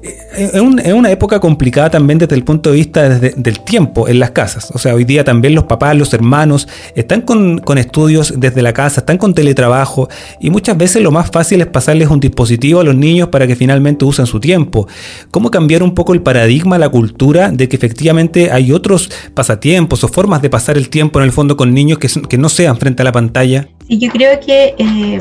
es, 0.02 0.60
una 0.60 1.10
época 1.10 1.40
complicada 1.40 1.90
también 1.90 2.18
desde 2.18 2.34
el 2.34 2.44
punto 2.44 2.70
de 2.70 2.76
vista 2.76 3.08
del 3.08 3.60
tiempo 3.60 4.08
en 4.08 4.18
las 4.18 4.30
casas. 4.30 4.70
O 4.72 4.78
sea, 4.78 4.94
hoy 4.94 5.04
día 5.04 5.24
también 5.24 5.54
los 5.54 5.64
papás, 5.64 5.96
los 5.96 6.12
hermanos 6.14 6.68
están 6.94 7.22
con, 7.22 7.62
estudios 7.78 8.34
desde 8.36 8.62
la 8.62 8.72
casa, 8.72 9.00
están 9.00 9.18
con 9.18 9.34
teletrabajo 9.34 10.08
y 10.40 10.50
muchas 10.50 10.76
veces 10.76 11.02
lo 11.02 11.10
más 11.10 11.30
fácil 11.30 11.60
es 11.60 11.66
pasarles 11.66 12.08
un 12.08 12.20
dispositivo 12.20 12.80
a 12.80 12.84
los 12.84 12.96
niños 12.96 13.28
para 13.28 13.46
que 13.46 13.56
finalmente 13.56 14.04
usen 14.04 14.26
su 14.26 14.40
tiempo. 14.40 14.88
¿Cómo 15.30 15.50
cambiar 15.50 15.82
un 15.82 15.94
poco 15.94 16.14
el 16.14 16.22
paradigma, 16.22 16.78
la 16.78 16.88
cultura 16.88 17.50
de 17.50 17.68
que 17.68 17.76
efectivamente 17.76 18.50
hay 18.50 18.72
otros 18.72 19.10
pasatiempos 19.34 20.02
o 20.04 20.08
formas 20.08 20.42
de 20.42 20.50
pasar 20.50 20.76
el 20.76 20.88
tiempo 20.88 21.18
en 21.18 21.24
el 21.24 21.32
fondo 21.32 21.56
con 21.56 21.74
niños 21.74 21.98
que, 21.98 22.08
que 22.28 22.38
no 22.38 22.48
sean 22.48 22.76
frente 22.78 23.02
a 23.02 23.04
la 23.04 23.12
pantalla? 23.12 23.68
Yo 23.88 24.10
creo 24.10 24.40
que... 24.40 24.74
Eh, 24.78 25.20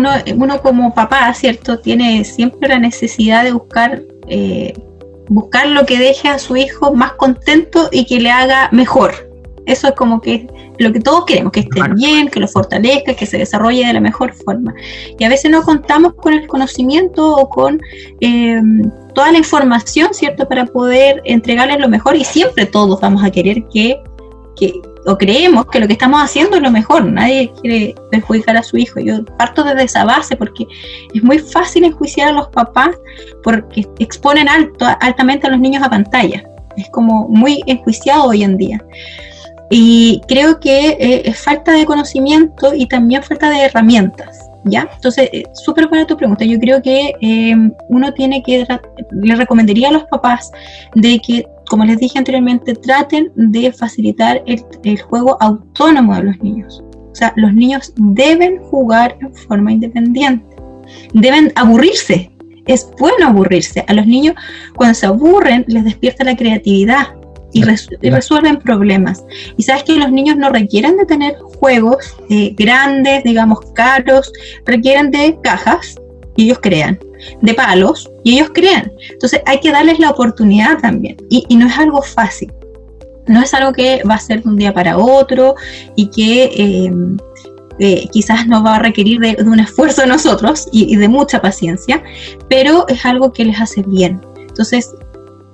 uno, 0.00 0.10
uno 0.36 0.60
como 0.62 0.94
papá, 0.94 1.32
¿cierto? 1.34 1.78
Tiene 1.78 2.24
siempre 2.24 2.68
la 2.68 2.78
necesidad 2.78 3.44
de 3.44 3.52
buscar, 3.52 4.02
eh, 4.28 4.74
buscar 5.28 5.68
lo 5.68 5.86
que 5.86 5.98
deje 5.98 6.28
a 6.28 6.38
su 6.38 6.56
hijo 6.56 6.92
más 6.92 7.12
contento 7.12 7.88
y 7.92 8.04
que 8.06 8.20
le 8.20 8.30
haga 8.30 8.68
mejor. 8.72 9.30
Eso 9.66 9.88
es 9.88 9.94
como 9.94 10.20
que 10.20 10.48
lo 10.78 10.92
que 10.92 11.00
todos 11.00 11.26
queremos, 11.26 11.52
que 11.52 11.60
esté 11.60 11.80
bien, 11.94 12.28
que 12.28 12.40
lo 12.40 12.48
fortalezca, 12.48 13.14
que 13.14 13.26
se 13.26 13.38
desarrolle 13.38 13.86
de 13.86 13.92
la 13.92 14.00
mejor 14.00 14.32
forma. 14.32 14.74
Y 15.18 15.22
a 15.22 15.28
veces 15.28 15.50
no 15.50 15.62
contamos 15.62 16.14
con 16.14 16.32
el 16.32 16.46
conocimiento 16.48 17.36
o 17.36 17.48
con 17.48 17.80
eh, 18.20 18.60
toda 19.14 19.30
la 19.30 19.38
información, 19.38 20.14
¿cierto? 20.14 20.48
Para 20.48 20.64
poder 20.64 21.20
entregarles 21.24 21.78
lo 21.78 21.88
mejor 21.88 22.16
y 22.16 22.24
siempre 22.24 22.66
todos 22.66 23.00
vamos 23.00 23.22
a 23.22 23.30
querer 23.30 23.64
que, 23.72 24.00
que, 24.56 24.72
o 25.06 25.16
creemos 25.16 25.66
que 25.66 25.80
lo 25.80 25.86
que 25.86 25.94
estamos 25.94 26.22
haciendo 26.22 26.56
es 26.56 26.62
lo 26.62 26.70
mejor, 26.70 27.04
nadie 27.04 27.52
quiere 27.60 27.94
perjudicar 28.10 28.56
a 28.56 28.62
su 28.62 28.76
hijo. 28.76 29.00
Yo 29.00 29.24
parto 29.38 29.64
desde 29.64 29.84
esa 29.84 30.04
base 30.04 30.36
porque 30.36 30.66
es 31.14 31.22
muy 31.22 31.38
fácil 31.38 31.84
enjuiciar 31.84 32.28
a 32.28 32.32
los 32.32 32.48
papás 32.48 32.90
porque 33.42 33.86
exponen 33.98 34.48
alto, 34.48 34.86
altamente 35.00 35.46
a 35.46 35.50
los 35.50 35.60
niños 35.60 35.82
a 35.82 35.90
pantalla. 35.90 36.44
Es 36.76 36.88
como 36.90 37.28
muy 37.28 37.62
enjuiciado 37.66 38.24
hoy 38.24 38.42
en 38.42 38.56
día. 38.56 38.82
Y 39.70 40.20
creo 40.26 40.58
que 40.58 40.96
eh, 41.00 41.22
es 41.24 41.38
falta 41.38 41.72
de 41.72 41.86
conocimiento 41.86 42.74
y 42.74 42.86
también 42.86 43.22
falta 43.22 43.48
de 43.48 43.64
herramientas. 43.64 44.46
¿Ya? 44.64 44.90
Entonces, 44.94 45.30
eh, 45.32 45.44
súper 45.54 45.88
buena 45.88 46.06
tu 46.06 46.18
pregunta. 46.18 46.44
Yo 46.44 46.58
creo 46.58 46.82
que 46.82 47.14
eh, 47.22 47.56
uno 47.88 48.12
tiene 48.12 48.42
que, 48.42 48.66
le 49.10 49.34
recomendaría 49.34 49.88
a 49.88 49.92
los 49.92 50.04
papás 50.04 50.50
de 50.94 51.18
que 51.20 51.46
como 51.70 51.84
les 51.84 51.98
dije 51.98 52.18
anteriormente, 52.18 52.74
traten 52.74 53.30
de 53.36 53.70
facilitar 53.70 54.42
el, 54.44 55.00
juego 55.02 55.40
autónomo 55.40 56.16
de 56.16 56.24
los 56.24 56.40
niños. 56.40 56.82
O 57.12 57.14
sea, 57.14 57.32
los 57.36 57.54
niños 57.54 57.92
deben 57.96 58.58
jugar 58.58 59.16
en 59.20 59.32
forma 59.32 59.72
independiente, 59.72 60.44
deben 61.14 61.52
aburrirse. 61.54 62.32
Es 62.66 62.90
bueno 62.98 63.28
aburrirse. 63.28 63.84
A 63.86 63.94
los 63.94 64.04
niños, 64.04 64.34
cuando 64.74 64.94
se 64.94 65.06
aburren, 65.06 65.64
les 65.68 65.84
despierta 65.84 66.24
la 66.24 66.36
creatividad 66.36 67.06
y, 67.52 67.62
resuelven 67.62 68.56
problemas. 68.56 69.24
Y 69.56 69.62
sabes 69.62 69.84
que 69.84 69.94
los 69.94 70.10
niños 70.10 70.36
no 70.36 70.50
requieren 70.50 70.96
de 70.96 71.06
tener 71.06 71.36
juegos 71.60 72.16
eh, 72.30 72.52
grandes, 72.58 73.22
digamos, 73.22 73.60
caros, 73.76 74.32
requieren 74.66 75.12
de 75.12 75.38
cajas 75.40 75.94
y 76.34 76.46
ellos 76.46 76.58
crean 76.60 76.98
de 77.40 77.54
palos 77.54 78.10
y 78.24 78.34
ellos 78.34 78.50
crean. 78.54 78.92
Entonces 79.10 79.40
hay 79.46 79.60
que 79.60 79.70
darles 79.70 79.98
la 79.98 80.10
oportunidad 80.10 80.78
también. 80.78 81.16
Y, 81.28 81.44
no 81.56 81.66
es 81.66 81.78
algo 81.78 82.02
fácil. 82.02 82.52
No 83.26 83.42
es 83.42 83.54
algo 83.54 83.72
que 83.72 84.02
va 84.08 84.14
a 84.14 84.18
ser 84.18 84.42
de 84.42 84.48
un 84.48 84.56
día 84.56 84.72
para 84.72 84.98
otro 84.98 85.54
y 85.94 86.06
que 86.08 86.44
eh, 86.44 86.90
eh, 87.78 88.08
quizás 88.12 88.46
nos 88.46 88.64
va 88.64 88.76
a 88.76 88.78
requerir 88.78 89.20
de, 89.20 89.36
un 89.42 89.58
esfuerzo 89.58 90.02
de 90.02 90.08
nosotros 90.08 90.68
y, 90.70 90.96
de 90.96 91.08
mucha 91.08 91.40
paciencia, 91.40 92.02
pero 92.48 92.86
es 92.88 93.06
algo 93.06 93.32
que 93.32 93.44
les 93.44 93.60
hace 93.60 93.82
bien. 93.82 94.20
Entonces, 94.36 94.90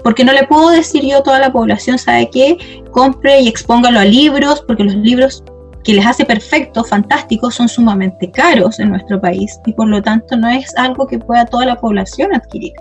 porque 0.03 0.25
no 0.25 0.33
le 0.33 0.45
puedo 0.45 0.71
decir 0.71 1.05
yo 1.05 1.19
a 1.19 1.23
toda 1.23 1.39
la 1.39 1.53
población, 1.53 1.99
¿sabe 1.99 2.29
qué? 2.33 2.85
Compre 2.91 3.41
y 3.43 3.49
expóngalo 3.49 4.01
a 4.01 4.05
libros, 4.05 4.63
porque 4.67 4.85
los 4.85 4.97
libros 4.97 5.45
que 5.87 5.95
les 5.95 6.05
hace 6.05 6.25
perfectos, 6.25 6.89
fantásticos, 6.89 7.55
son 7.55 7.69
sumamente 7.69 8.29
caros 8.33 8.81
en 8.81 8.91
nuestro 8.91 9.21
país 9.21 9.61
y 9.67 9.73
por 9.73 9.87
lo 9.87 10.03
tanto 10.03 10.37
no 10.37 10.49
es 10.49 10.77
algo 10.77 11.07
que 11.07 11.21
pueda 11.21 11.47
toda 11.47 11.65
la 11.65 11.77
población 11.77 12.35
adquirir. 12.35 12.73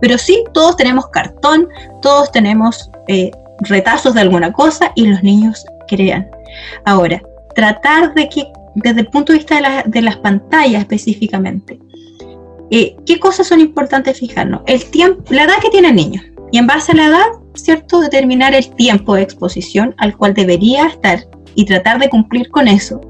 Pero 0.00 0.18
sí, 0.18 0.42
todos 0.52 0.76
tenemos 0.76 1.06
cartón, 1.10 1.68
todos 2.02 2.32
tenemos 2.32 2.90
eh, 3.06 3.30
retazos 3.60 4.14
de 4.14 4.22
alguna 4.22 4.52
cosa 4.52 4.90
y 4.96 5.06
los 5.06 5.22
niños 5.22 5.64
crean. 5.86 6.28
Ahora, 6.86 7.22
tratar 7.54 8.14
de 8.14 8.28
que, 8.28 8.50
desde 8.74 9.02
el 9.02 9.06
punto 9.06 9.32
de 9.32 9.38
vista 9.38 9.84
de, 9.86 10.02
las 10.02 10.16
pantallas 10.16 10.82
específicamente, 10.82 11.78
eh, 12.72 12.96
¿qué 13.06 13.20
cosas 13.20 13.46
son 13.46 13.60
importantes 13.60 14.18
fijarnos? 14.18 14.62
El 14.66 14.84
tiempo, 14.90 15.22
la 15.30 15.44
edad 15.44 15.60
que 15.62 15.70
tiene 15.70 15.90
el 15.90 15.94
niño. 15.94 16.20
Y 16.50 16.58
en 16.58 16.66
base 16.66 16.90
a 16.90 16.96
la 16.96 17.06
edad, 17.06 17.26
¿cierto? 17.54 18.00
Determinar 18.00 18.56
el 18.56 18.68
tiempo 18.74 19.14
de 19.14 19.22
exposición 19.22 19.94
al 19.98 20.16
cual 20.16 20.34
debería 20.34 20.86
estar 20.86 21.20
y 21.60 21.66
tratar 21.66 21.98
de 21.98 22.08
cumplir 22.08 22.48
con 22.48 22.66
eso, 22.68 23.02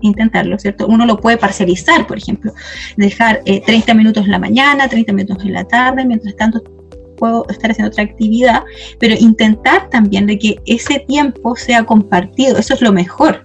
intentarlo, 0.00 0.56
¿cierto? 0.60 0.86
Uno 0.86 1.04
lo 1.06 1.18
puede 1.18 1.38
parcializar, 1.38 2.06
por 2.06 2.18
ejemplo, 2.18 2.52
dejar 2.96 3.42
30 3.44 3.72
eh, 3.72 3.94
minutos 3.96 4.24
en 4.26 4.30
la 4.30 4.38
mañana, 4.38 4.88
30 4.88 5.12
minutos 5.12 5.44
en 5.44 5.52
la 5.52 5.64
tarde, 5.64 6.04
mientras 6.04 6.36
tanto 6.36 6.62
puedo 7.16 7.44
estar 7.48 7.72
haciendo 7.72 7.90
otra 7.90 8.04
actividad, 8.04 8.62
pero 9.00 9.16
intentar 9.18 9.90
también 9.90 10.26
de 10.28 10.38
que 10.38 10.60
ese 10.66 11.00
tiempo 11.00 11.56
sea 11.56 11.82
compartido, 11.84 12.58
eso 12.58 12.74
es 12.74 12.80
lo 12.80 12.92
mejor. 12.92 13.42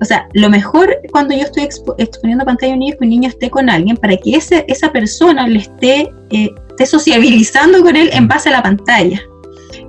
O 0.00 0.04
sea, 0.04 0.28
lo 0.32 0.50
mejor 0.50 0.98
cuando 1.12 1.36
yo 1.36 1.42
estoy 1.42 1.68
exponiendo 1.98 2.44
pantalla 2.44 2.72
a 2.72 2.74
un 2.74 2.80
niño 2.80 2.94
es 2.94 3.00
un 3.00 3.08
niño 3.10 3.28
esté 3.28 3.48
con 3.48 3.70
alguien 3.70 3.96
para 3.96 4.16
que 4.16 4.34
ese, 4.34 4.64
esa 4.66 4.90
persona 4.90 5.46
le 5.46 5.60
esté, 5.60 6.10
eh, 6.30 6.50
esté 6.70 6.86
sociabilizando 6.86 7.80
con 7.80 7.94
él 7.94 8.10
en 8.12 8.26
base 8.26 8.48
a 8.48 8.52
la 8.52 8.62
pantalla. 8.64 9.20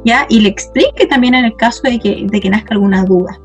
¿Ya? 0.06 0.28
Y 0.30 0.42
le 0.42 0.50
explique 0.50 1.08
también 1.08 1.34
en 1.34 1.46
el 1.46 1.56
caso 1.56 1.82
de 1.84 1.98
que, 1.98 2.28
de 2.30 2.40
que 2.40 2.50
nazca 2.50 2.76
alguna 2.76 3.04
duda. 3.04 3.40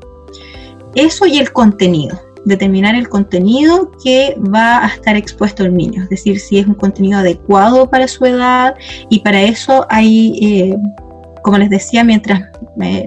Eso 0.95 1.25
y 1.25 1.37
el 1.37 1.51
contenido, 1.51 2.19
determinar 2.45 2.95
el 2.95 3.09
contenido 3.09 3.91
que 4.03 4.35
va 4.53 4.83
a 4.83 4.87
estar 4.87 5.15
expuesto 5.15 5.63
el 5.63 5.75
niño, 5.75 6.03
es 6.03 6.09
decir, 6.09 6.39
si 6.39 6.59
es 6.59 6.67
un 6.67 6.73
contenido 6.73 7.19
adecuado 7.19 7.89
para 7.89 8.07
su 8.07 8.25
edad 8.25 8.75
y 9.09 9.19
para 9.19 9.41
eso 9.41 9.85
hay, 9.89 10.39
eh, 10.41 10.77
como 11.43 11.57
les 11.57 11.69
decía, 11.69 12.03
mientras 12.03 12.41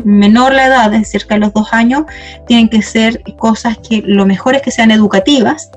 menor 0.05 0.53
la 0.53 0.67
edad, 0.67 0.91
de 0.91 1.05
cerca 1.05 1.35
de 1.35 1.41
los 1.41 1.53
dos 1.53 1.73
años, 1.73 2.05
tienen 2.47 2.69
que 2.69 2.83
ser 2.83 3.23
cosas 3.39 3.79
que 3.79 4.03
lo 4.05 4.27
mejor 4.27 4.55
es 4.55 4.63
que 4.63 4.71
sean 4.71 4.91
educativas 4.91 5.71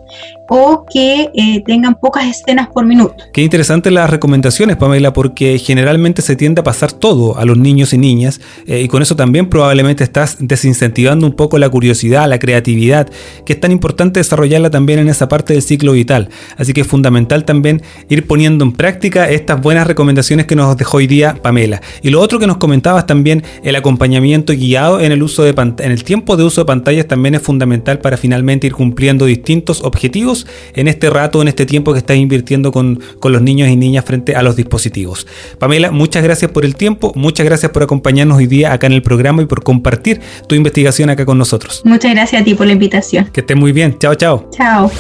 o 0.47 0.86
que 0.91 1.29
eh, 1.34 1.63
tengan 1.65 1.95
pocas 1.95 2.25
escenas 2.25 2.67
por 2.67 2.86
minuto. 2.86 3.15
Qué 3.34 3.41
interesantes 3.41 3.91
las 3.91 4.10
recomendaciones, 4.10 4.77
Pamela, 4.77 5.13
porque 5.13 5.58
generalmente 5.60 6.21
se 6.21 6.36
tiende 6.36 6.62
a 6.62 6.63
pasar 6.63 6.91
todo 6.91 7.38
a 7.38 7.45
los 7.45 7.58
niños 7.58 7.93
y 7.93 7.97
niñas 7.97 8.41
eh, 8.67 8.81
y 8.81 8.88
con 8.88 9.01
eso 9.01 9.15
también 9.15 9.49
probablemente 9.49 10.03
estás 10.03 10.38
desincentivando 10.39 11.25
un 11.25 11.34
poco 11.34 11.58
la 11.58 11.69
curiosidad, 11.69 12.29
la 12.29 12.39
creatividad, 12.39 13.10
que 13.45 13.53
es 13.53 13.60
tan 13.60 13.71
importante 13.71 14.19
desarrollarla 14.19 14.69
también 14.69 14.99
en 14.99 15.10
esa 15.10 15.27
parte 15.27 15.53
del 15.53 15.62
ciclo 15.62 15.93
vital. 15.93 16.29
Así 16.58 16.73
que 16.73 16.81
es 16.81 16.88
fundamental 16.88 17.45
también 17.45 17.81
ir 18.10 18.27
poniendo 18.27 18.63
en 18.65 18.71
práctica 18.71 19.29
estas 19.29 19.62
buenas 19.62 19.88
recomendaciones 19.88 20.45
que 20.45 20.55
nos 20.55 20.77
dejó 20.77 20.97
hoy 20.97 21.08
día 21.08 21.36
Pamela. 21.41 21.81
Y 22.01 22.10
lo 22.10 22.21
otro 22.21 22.39
que 22.39 22.47
nos 22.47 22.58
comentabas 22.58 23.08
también, 23.08 23.43
el 23.63 23.75
acompañamiento 23.75 24.53
guiado 24.53 24.99
en 24.99 25.12
el 25.12 25.23
uso 25.23 25.43
de 25.43 25.55
en 25.55 25.91
el 25.91 26.03
tiempo 26.03 26.36
de 26.36 26.43
uso 26.43 26.62
de 26.62 26.65
pantallas 26.65 27.08
también 27.08 27.36
es 27.36 27.41
fundamental 27.41 27.99
para 27.99 28.17
finalmente 28.17 28.67
ir 28.67 28.73
cumpliendo 28.73 29.25
distintos 29.25 29.81
objetivos 29.81 30.34
en 30.73 30.87
este 30.87 31.09
rato, 31.09 31.41
en 31.41 31.47
este 31.47 31.65
tiempo 31.65 31.93
que 31.93 31.99
estás 31.99 32.17
invirtiendo 32.17 32.71
con, 32.71 32.99
con 33.19 33.31
los 33.31 33.41
niños 33.41 33.69
y 33.69 33.75
niñas 33.75 34.03
frente 34.05 34.35
a 34.35 34.41
los 34.41 34.55
dispositivos. 34.55 35.27
Pamela, 35.59 35.91
muchas 35.91 36.23
gracias 36.23 36.51
por 36.51 36.65
el 36.65 36.75
tiempo, 36.75 37.11
muchas 37.15 37.45
gracias 37.45 37.71
por 37.71 37.83
acompañarnos 37.83 38.37
hoy 38.37 38.47
día 38.47 38.73
acá 38.73 38.87
en 38.87 38.93
el 38.93 39.01
programa 39.01 39.41
y 39.41 39.45
por 39.45 39.63
compartir 39.63 40.21
tu 40.47 40.55
investigación 40.55 41.09
acá 41.09 41.25
con 41.25 41.37
nosotros. 41.37 41.81
Muchas 41.85 42.11
gracias 42.11 42.41
a 42.41 42.45
ti 42.45 42.55
por 42.55 42.67
la 42.67 42.73
invitación. 42.73 43.25
Que 43.31 43.41
estés 43.41 43.57
muy 43.57 43.71
bien. 43.71 43.97
Chao, 43.99 44.15
chao. 44.15 44.49
Chao. 44.55 44.91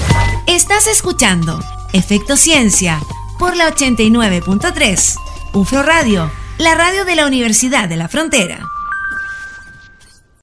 Estás 0.47 0.87
escuchando 0.87 1.59
Efecto 1.93 2.37
Ciencia 2.37 2.99
por 3.39 3.55
la 3.55 3.73
89.3. 3.73 5.15
UFRO 5.53 5.83
Radio, 5.83 6.29
la 6.57 6.75
radio 6.75 7.05
de 7.05 7.15
la 7.15 7.25
Universidad 7.25 7.87
de 7.87 7.95
la 7.95 8.09
Frontera. 8.09 8.59